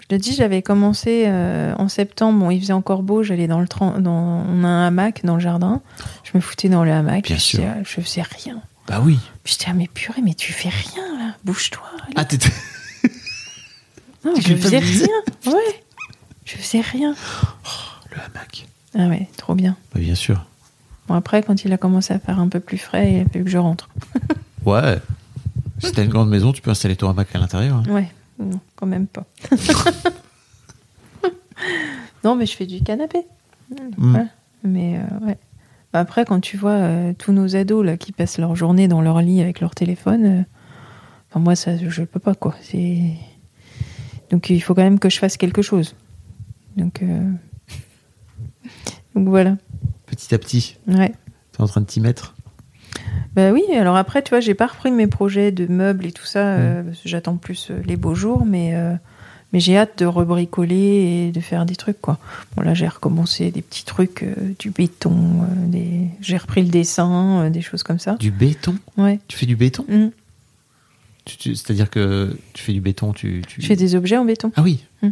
[0.00, 2.38] je te dis, j'avais commencé euh, en septembre.
[2.38, 3.22] Bon, il faisait encore beau.
[3.22, 3.66] J'allais dans le
[4.00, 5.82] dans on a un hamac dans le jardin.
[6.24, 7.24] Je me foutais dans le hamac.
[7.24, 7.64] Bien puis sûr.
[7.84, 8.62] Je, je faisais rien.
[8.88, 9.18] Bah oui.
[9.44, 11.34] Puis j'étais ah, mais purée, mais tu fais rien là.
[11.44, 11.82] Bouge-toi.
[12.04, 12.14] allez.
[12.16, 12.48] Ah, t'étais-
[14.24, 15.08] non, je faisais rien.
[15.46, 15.84] Ouais,
[16.44, 17.14] je faisais rien.
[18.10, 18.66] le hamac.
[18.96, 19.76] Ah ouais, trop bien.
[19.94, 20.44] Bah, bien sûr.
[21.06, 23.44] Bon, après, quand il a commencé à faire un peu plus frais, il a fallu
[23.44, 23.88] que je rentre.
[24.66, 24.98] Ouais.
[25.78, 27.76] Si t'as une grande maison, tu peux installer ton hamac à l'intérieur.
[27.76, 27.84] hein.
[27.90, 28.08] Ouais,
[28.38, 29.24] non, quand même pas.
[32.24, 33.20] non, mais je fais du canapé.
[33.96, 34.14] Mm.
[34.16, 34.26] Ouais.
[34.64, 35.38] Mais euh, ouais.
[35.98, 39.20] Après, quand tu vois euh, tous nos ados là qui passent leur journée dans leur
[39.20, 40.42] lit avec leur téléphone, euh,
[41.30, 42.54] enfin, moi ça, je peux pas quoi.
[42.60, 43.12] C'est
[44.30, 45.94] donc il faut quand même que je fasse quelque chose.
[46.76, 47.30] Donc euh,
[49.14, 49.56] donc voilà.
[50.06, 51.12] Petit à petit, Ouais.
[51.52, 52.34] t'es en train de t'y mettre?
[53.34, 56.24] Bah oui, alors après, tu vois, j'ai pas repris mes projets de meubles et tout
[56.24, 58.94] ça, euh, parce que j'attends plus les beaux jours, mais, euh,
[59.52, 60.76] mais j'ai hâte de rebricoler
[61.28, 62.18] et de faire des trucs, quoi.
[62.54, 66.08] Bon, là, j'ai recommencé des petits trucs, euh, du béton, euh, des...
[66.20, 68.16] j'ai repris le dessin, euh, des choses comme ça.
[68.16, 68.76] Du béton?
[68.96, 69.20] Ouais.
[69.28, 69.84] Tu fais du béton?
[69.88, 70.08] Mm.
[71.24, 73.42] Tu- C'est-à-dire que tu fais du béton, tu.
[73.46, 73.60] tu...
[73.62, 74.50] Je fais des objets en béton.
[74.56, 74.84] Ah oui.
[75.02, 75.08] Mm.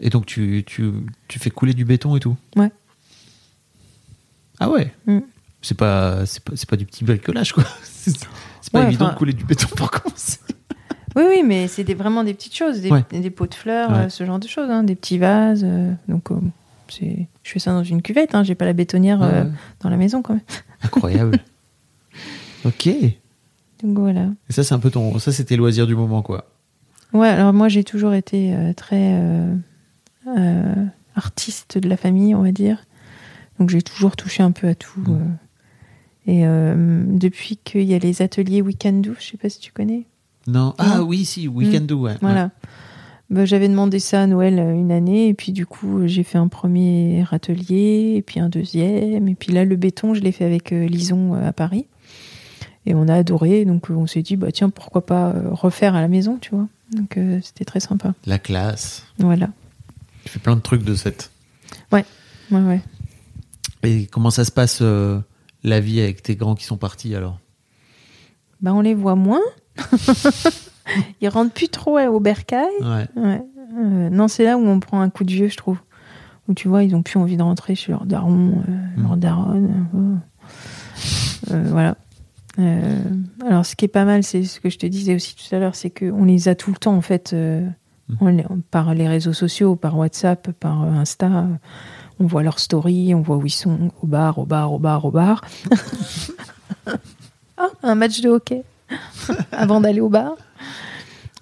[0.00, 0.90] Et donc tu, tu,
[1.26, 2.36] tu fais couler du béton et tout?
[2.56, 2.70] Ouais.
[4.60, 4.92] Ah ouais?
[5.06, 5.20] Mm.
[5.62, 6.24] C'est pas,
[6.76, 7.64] du petit bricolage, quoi.
[7.82, 8.12] C'est
[8.72, 10.38] pas Ouais, évident de couler du béton pour commencer.
[11.18, 13.04] Oui, oui, mais c'est des, vraiment des petites choses, des, Ouais.
[13.10, 13.96] des pots de fleurs, Ouais.
[14.04, 15.62] euh, ce genre de choses, hein, des petits vases.
[15.64, 16.36] euh, donc, euh,
[16.90, 17.04] je
[17.42, 19.18] fais ça dans une cuvette, hein, j'ai pas la bétonnière
[19.80, 20.42] dans la maison quand même.
[20.82, 21.38] Incroyable.
[22.64, 22.86] ok.
[22.86, 23.18] Et
[23.82, 24.28] Donc voilà.
[24.48, 25.18] ça, c'est un peu ton.
[25.18, 26.46] Ça, c'était loisir du moment, quoi.
[27.12, 29.54] Ouais, alors moi j'ai toujours été euh, très euh,
[30.36, 30.74] euh,
[31.14, 32.84] artiste de la famille, on va dire.
[33.58, 35.00] Donc j'ai toujours touché un peu à tout.
[36.26, 40.04] Et depuis qu'il y a les ateliers Weekendoo, je sais pas si tu connais.
[40.48, 40.74] Non.
[40.78, 41.04] Ah Non.
[41.04, 42.16] oui, si, Weekend Do, ouais.
[42.20, 42.50] Voilà.
[43.30, 46.38] Bah, j'avais demandé ça à Noël euh, une année, et puis du coup j'ai fait
[46.38, 50.46] un premier atelier, et puis un deuxième, et puis là le béton je l'ai fait
[50.46, 51.86] avec euh, Lison euh, à Paris.
[52.86, 55.94] Et on a adoré, donc euh, on s'est dit, bah tiens, pourquoi pas euh, refaire
[55.94, 56.66] à la maison, tu vois.
[56.96, 58.14] Donc euh, c'était très sympa.
[58.24, 59.04] La classe.
[59.18, 59.50] Voilà.
[60.24, 61.30] Tu fais plein de trucs de cette.
[61.92, 62.06] Ouais,
[62.50, 62.80] ouais.
[63.82, 65.20] Et comment ça se passe euh,
[65.64, 67.38] la vie avec tes grands qui sont partis alors?
[68.62, 69.42] Bah, on les voit moins.
[71.20, 72.66] Ils rentrent plus trop au bercail.
[72.80, 73.06] Ouais.
[73.16, 73.42] Ouais.
[73.78, 75.78] Euh, non, c'est là où on prend un coup de vieux, je trouve.
[76.48, 79.02] Où tu vois, ils ont plus envie de rentrer chez leur daron, euh, Mm.
[79.02, 79.86] leur daronne.
[81.52, 81.96] euh, voilà.
[82.58, 82.98] Euh,
[83.46, 85.58] alors, ce qui est pas mal, c'est ce que je te disais aussi tout à
[85.58, 88.14] l'heure, c'est qu'on les a tout le temps, en fait, Mm.
[88.22, 91.46] on les- par les réseaux sociaux, par WhatsApp, par Insta.
[92.18, 95.04] On voit leurs stories, on voit où ils sont, au bar, au bar, au bar,
[95.04, 95.42] au bar.
[97.58, 98.62] ah, un match de hockey
[99.52, 100.32] avant d'aller au bar.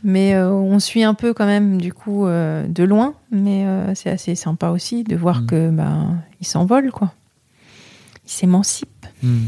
[0.04, 3.94] Mais euh, on suit un peu quand même du coup euh, de loin, mais euh,
[3.94, 5.46] c'est assez sympa aussi de voir Mm.
[5.46, 6.06] que bah,
[6.40, 7.12] ils s'envolent quoi.
[8.24, 9.06] Ils s'émancipent.
[9.22, 9.46] Hmm.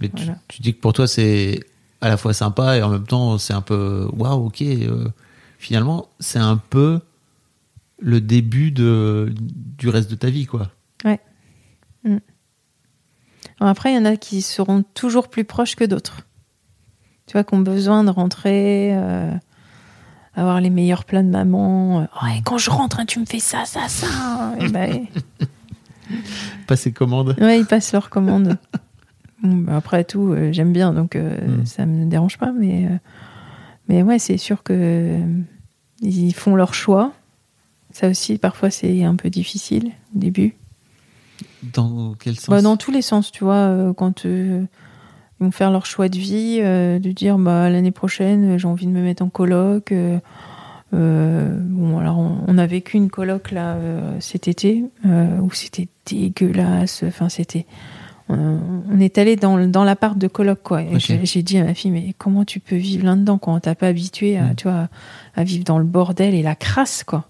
[0.00, 0.38] Mais tu, Voilà.
[0.48, 1.60] tu dis que pour toi, c'est
[2.00, 4.62] à la fois sympa et en même temps, c'est un peu waouh, ok.
[5.58, 7.00] finalement, c'est un peu
[8.00, 9.32] le début de,
[9.78, 10.70] du reste de ta vie, quoi.
[13.60, 16.26] Alors après, il y en a qui seront toujours plus proches que d'autres.
[17.32, 19.32] Tu vois, qui ont besoin de rentrer, euh,
[20.34, 22.02] avoir les meilleurs plats de maman.
[22.02, 24.52] Euh, Oh, et quand je rentre, hein, tu me fais ça, ça, ça.
[24.60, 25.06] Et ben,
[26.66, 27.34] Passer commande.
[27.40, 28.58] Ouais, ils passent leur commande.
[29.42, 31.64] Bon, bah, après tout, euh, j'aime bien, donc Mm.
[31.64, 32.52] ça me dérange pas.
[32.52, 32.86] Mais,
[33.88, 35.18] mais ouais, c'est sûr que
[36.02, 37.12] ils font leur choix.
[37.92, 40.54] Ça aussi, parfois, c'est un peu difficile au début.
[41.62, 42.50] Dans quel sens?
[42.50, 44.64] Bah, dans tous les sens, tu vois, quand euh,
[45.42, 48.92] vont faire leur choix de vie, euh, de dire bah, l'année prochaine, j'ai envie de
[48.92, 49.92] me mettre en coloc.
[49.92, 50.18] euh,
[50.94, 53.76] euh, bon, alors on, on a vécu une coloc là
[54.20, 57.02] cet été où c'était dégueulasse.
[57.06, 57.66] Enfin, c'était.
[58.28, 60.80] On, est allé dans, dans l'appart de coloc, quoi.
[60.96, 63.88] J'ai dit à ma fille, mais comment tu peux vivre là-dedans quand on t'a pas
[63.88, 64.54] habitué à, Mm.
[64.56, 64.88] tu vois,
[65.34, 67.28] à vivre dans le bordel et la crasse, quoi.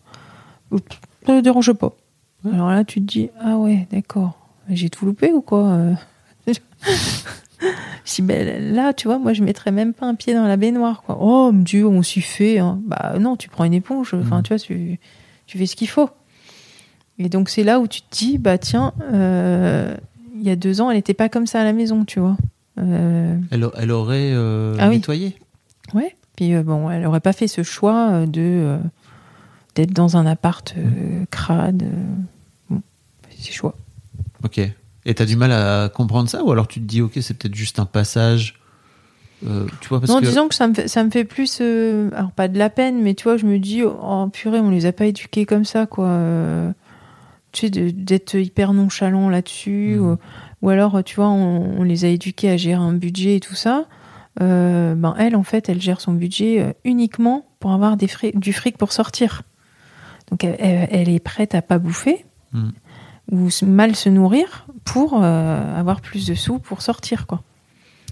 [1.27, 1.93] Ça ne dérange pas.
[2.53, 4.39] Alors là, tu te dis, ah ouais, d'accord.
[4.69, 5.77] J'ai tout loupé ou quoi
[8.05, 11.03] Si ben là, tu vois, moi je mettrais même pas un pied dans la baignoire.
[11.03, 11.19] Quoi.
[11.21, 12.59] Oh mon Dieu, on s'y fait.
[12.59, 12.81] hein.
[12.87, 14.15] Bah non, tu prends une éponge.
[14.15, 14.43] Enfin, Mhm.
[14.43, 14.99] tu vois, tu,
[15.47, 16.11] tu fais ce qu'il faut.
[17.19, 19.95] Et donc c'est là où tu te dis, bah tiens, euh,
[20.35, 22.37] il y a deux ans, elle n'était pas comme ça à la maison, tu vois.
[22.81, 24.97] Euh, elle, elle aurait euh, Ah oui.
[24.97, 25.37] nettoyé.
[25.95, 26.17] Ouais.
[26.37, 28.79] Puis euh, bon, elle aurait pas fait ce choix de
[29.75, 30.75] d'être dans un appart
[31.31, 31.85] crade.
[32.69, 32.83] bon,
[33.31, 33.75] c'est choix.
[34.45, 34.61] Ok.
[35.05, 37.55] Et t'as du mal à comprendre ça ou alors tu te dis ok c'est peut-être
[37.57, 38.61] juste un passage.
[39.47, 41.59] euh, tu vois parce non, que disons que ça me fait, ça me fait plus,
[41.61, 44.71] euh, alors pas de la peine, mais tu vois, je me dis, oh purée, on
[44.71, 46.07] les a pas éduqués comme ça, quoi.
[46.07, 46.71] Euh,
[47.51, 50.05] tu sais, d'être hyper nonchalant là-dessus, Mhm.
[50.13, 50.17] ou,
[50.63, 53.57] ou alors, tu vois, on, on les a éduqués à gérer un budget et tout
[53.57, 53.87] ça.
[54.41, 58.93] Ben elle, en fait, elle gère son budget uniquement pour avoir des du fric pour
[58.93, 59.43] sortir.
[60.31, 62.25] Donc, elle, est prête à pas bouffer.
[62.53, 62.73] Mhm.
[63.31, 67.43] Ou mal se nourrir pour euh, avoir plus de sous pour sortir, quoi.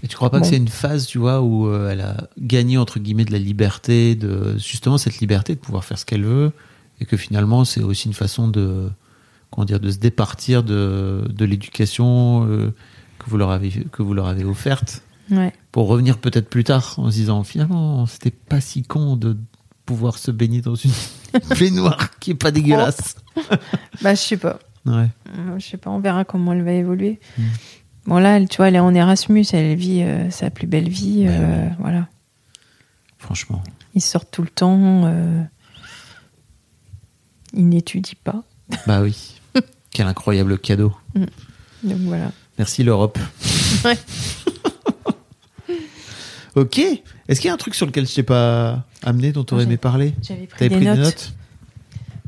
[0.03, 2.79] Et tu crois pas que c'est une phase, tu vois, où euh, elle a gagné
[2.79, 6.51] entre guillemets de la liberté, de justement cette liberté de pouvoir faire ce qu'elle veut,
[6.99, 8.89] et que finalement c'est aussi une façon de
[9.51, 12.73] comment dire de se départir de, de l'éducation euh,
[13.19, 15.53] que vous leur avez que vous leur avez offerte Ouais.
[15.71, 19.37] pour revenir peut-être plus tard en se disant finalement c'était pas si con de
[19.85, 20.91] pouvoir se baigner dans une
[21.59, 23.15] baignoire qui est pas dégueulasse.
[24.01, 24.59] Bah, je sais pas.
[24.85, 25.07] Ouais.
[25.37, 27.19] Euh, Je sais pas, on verra comment elle va évoluer.
[27.37, 27.43] Mm.
[28.07, 30.89] Bon, là, elle- tu vois, elle est en Erasmus, elle vit euh, sa plus belle
[30.89, 31.25] vie.
[31.27, 32.07] Ouais, euh, Voilà.
[33.19, 33.61] Franchement.
[33.93, 35.03] Ils sortent tout le temps.
[35.05, 35.43] euh,
[37.53, 38.43] Ils n'étudient pas.
[38.87, 39.39] Bah oui.
[39.91, 40.95] Quel incroyable cadeau.
[41.83, 42.31] Donc voilà.
[42.57, 43.19] Merci l'Europe.
[43.85, 43.97] Ouais.
[46.55, 46.79] ok.
[47.27, 49.63] Est-ce qu'il y a un truc sur lequel je t'ai pas amené, dont tu aurais
[49.63, 50.13] J'ai- aimé parler?
[50.21, 50.95] J'avais pris, T'avais des, pris notes.
[50.97, 51.33] des notes?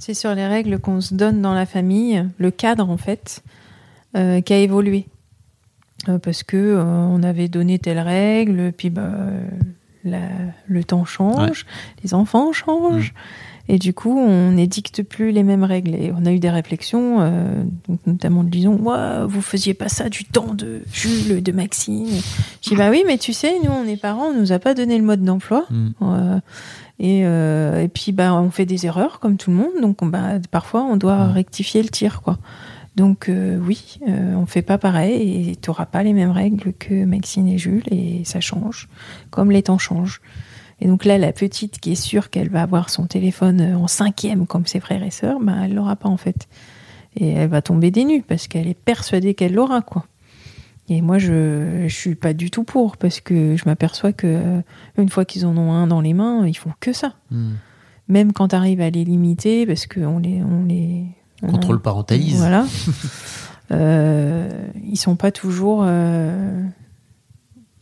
[0.05, 3.41] C'est sur les règles qu'on se donne dans la famille, le cadre en fait,
[4.17, 5.05] euh, qui a évolué.
[6.09, 9.11] Euh, parce que euh, on avait donné telle règle, puis bah,
[10.03, 10.19] la-
[10.67, 11.65] le temps change,
[12.03, 13.13] les enfants changent,
[13.69, 15.95] et du coup on n'édicte plus les mêmes règles.
[15.95, 17.19] Et on a eu des réflexions,
[17.87, 22.09] donc notamment de Lison, Ouah, vous faisiez pas ça du temps de Jules, de Maxime.
[22.61, 24.73] Je dis bah oui, mais tu sais, nous on est parents, on nous a pas
[24.73, 25.65] donné le mode d'emploi.
[25.69, 26.39] Hmm.
[27.01, 30.01] Euh, et, euh, et puis bah on fait des erreurs comme tout le monde, donc
[30.01, 32.37] on- bah, parfois on doit rectifier le tir quoi.
[32.95, 36.73] Donc euh, oui, euh, on fait pas pareil et tu n'auras pas les mêmes règles
[36.73, 38.87] que Maxine et Jules et ça change,
[39.31, 40.21] comme les temps changent.
[40.79, 43.87] Et donc là, la petite qui est sûre qu'elle va avoir son téléphone euh, en
[43.87, 46.47] cinquième comme ses frères et sœurs, bah, elle l'aura pas en fait.
[47.15, 50.05] Et elle va tomber des nues parce qu'elle est persuadée qu'elle l'aura quoi.
[50.89, 54.61] Et moi, je, je suis pas du tout pour parce que je m'aperçois que euh,
[54.97, 57.13] une fois qu'ils en ont un dans les mains, ils font que ça.
[57.31, 57.53] Hmm.
[58.09, 61.05] Même quand tu arrives à les limiter, parce qu'on les, on les
[61.41, 62.37] on a- Contrôle parentalise.
[62.37, 62.65] Voilà.
[63.71, 65.83] Euh, ils sont pas toujours.
[65.85, 66.61] euh,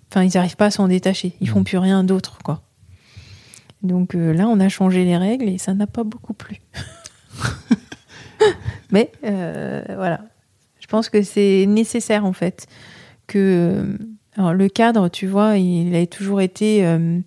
[0.09, 1.33] Enfin, ils n'arrivent pas à s'en détacher.
[1.41, 1.65] Ils font Mm.
[1.65, 2.61] plus rien d'autre, quoi.
[3.81, 6.57] Donc euh, là, on a changé les règles et ça n'a pas beaucoup plu.
[8.91, 10.21] Mais voilà,
[10.91, 12.67] pense que c'est nécessaire en fait
[13.27, 13.97] que
[14.37, 17.19] alors, le cadre, tu vois, il a toujours été, euh,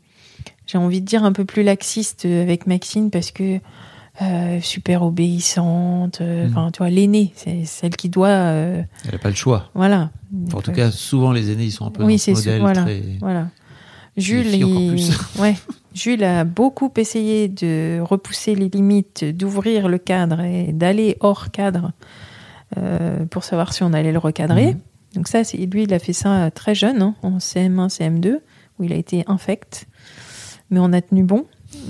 [0.67, 3.59] j'ai envie de dire un peu plus laxiste avec Maxine parce que
[4.23, 6.21] euh, super obéissante.
[6.21, 6.51] euh, Mm.
[6.51, 9.71] Enfin, tu vois, l'aînée, c'est celle qui doit, euh, Elle n'a pas le choix.
[9.75, 10.11] voilà.
[10.55, 12.83] En tout cas, souvent les aînés, ils sont un peu Oui, dans ce modèle voilà.
[12.83, 13.03] très.
[13.21, 13.49] Voilà.
[14.17, 15.11] Jules, il-
[15.41, 15.55] ouais.
[15.95, 21.93] Jules a beaucoup essayé de repousser les limites, d'ouvrir le cadre et d'aller hors cadre
[22.79, 24.75] euh, pour savoir si on allait le recadrer.
[24.75, 24.81] Mhm.
[25.17, 28.39] Donc ça, c'est lui, il a fait ça très jeune, hein, en CM1, CM2,
[28.79, 29.87] où il a été infect.
[30.71, 31.45] Mais on a tenu bon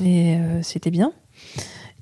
[0.04, 1.12] et euh, c'était bien.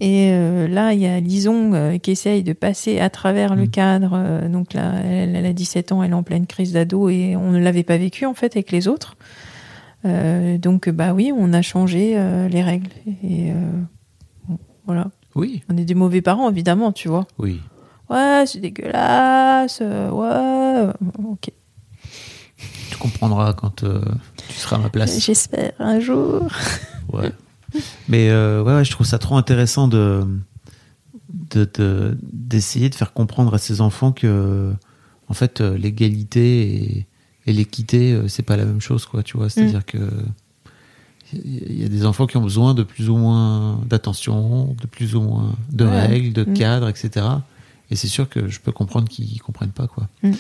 [0.01, 3.62] Et euh, là, il y a Lison euh, qui essaye de passer à travers le
[3.64, 3.70] Mhm.
[3.70, 4.12] cadre.
[4.16, 7.37] euh, donc là, elle, elle a 17 ans, elle est en pleine crise d'ado et
[7.37, 9.16] on ne l'avait pas vécu en fait avec les autres.
[10.05, 12.91] Euh, donc bah oui, on a changé euh, les règles.
[13.23, 13.55] Et euh,
[14.87, 15.11] voilà.
[15.37, 17.27] Oui, On est des mauvais parents, évidemment, tu vois.
[17.39, 17.61] oui.
[18.13, 19.79] Ouais, c'est dégueulasse.
[19.81, 20.93] euh, ouais,
[21.25, 21.51] ok.
[22.91, 24.01] Tu comprendras quand euh,
[24.49, 25.19] tu seras à ma place.
[25.21, 26.47] J'espère un jour.
[27.13, 27.33] Ouais.
[28.09, 30.25] Mais euh, ouais, ouais, je trouve ça trop intéressant de
[31.51, 34.73] de- de- d'essayer de, faire comprendre à ses enfants que
[35.29, 36.63] en fait l'égalité
[36.99, 37.07] et,
[37.47, 39.99] et l'équité c'est pas la même chose quoi tu vois c'est à dire que
[41.33, 45.15] il y a des enfants qui ont besoin de plus ou moins d'attention de plus
[45.15, 46.07] ou moins de Ouais.
[46.07, 46.55] règles de Mm.
[46.55, 47.27] cadres etc
[47.93, 50.32] et c'est sûr que je peux comprendre qu'ils comprennent pas quoi Mm.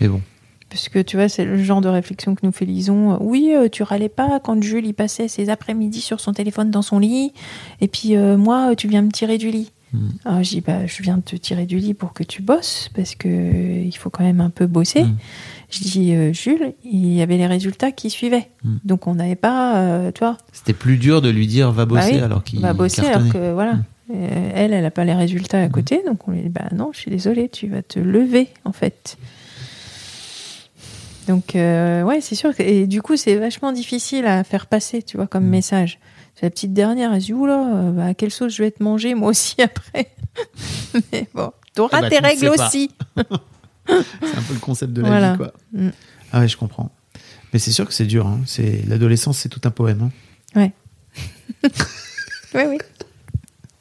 [0.00, 0.20] mais bon
[0.68, 3.16] Parce que tu vois, c'est le genre de réflexion que nous fait Lison.
[3.20, 6.82] Oui, euh, tu râlais pas quand Jules il passait ses après-midi sur son téléphone dans
[6.82, 7.32] son lit.
[7.80, 9.72] Et puis euh, moi, tu viens me tirer du lit.
[9.92, 10.08] Mm.
[10.24, 13.14] Alors je dis, bah, je viens te tirer du lit pour que tu bosses, parce
[13.16, 15.02] que euh, il faut quand même un peu bosser.
[15.04, 15.16] Mm.
[15.70, 18.50] Je dis, euh, Jules, il y avait les résultats qui suivaient.
[18.84, 22.16] Donc on n'avait pas, euh, vois, c'était plus dur de lui dire va bosser Bah
[22.16, 23.30] oui, alors qu'il va bosser cartonnait.
[23.30, 23.78] alors que voilà.
[24.12, 26.90] Euh, elle, elle n'a pas les résultats à côté, donc on lui dit bah non,
[26.92, 29.16] je suis désolée, tu vas te lever en fait.
[31.28, 35.02] Donc euh, ouais, c'est sûr que et du coup c'est vachement difficile à faire passer,
[35.02, 35.50] tu vois, comme Mm.
[35.50, 35.98] message.
[36.34, 38.70] C'est la petite dernière, elle se dit oula, euh, bah, à quelle sauce je vais
[38.70, 40.10] te manger moi aussi après.
[41.12, 42.90] Mais bon, t'auras Eh bah, tes tu règles aussi.
[43.86, 45.32] C'est un peu le concept de la Voilà.
[45.32, 45.52] vie, quoi.
[45.72, 45.88] Mm.
[46.32, 46.90] Ah ouais, je comprends.
[47.52, 48.26] Mais c'est sûr que c'est dur.
[48.28, 48.40] Hein.
[48.46, 50.10] C'est l'adolescence, c'est tout un poème.
[50.56, 50.68] hein.
[52.54, 52.78] Oui, oui.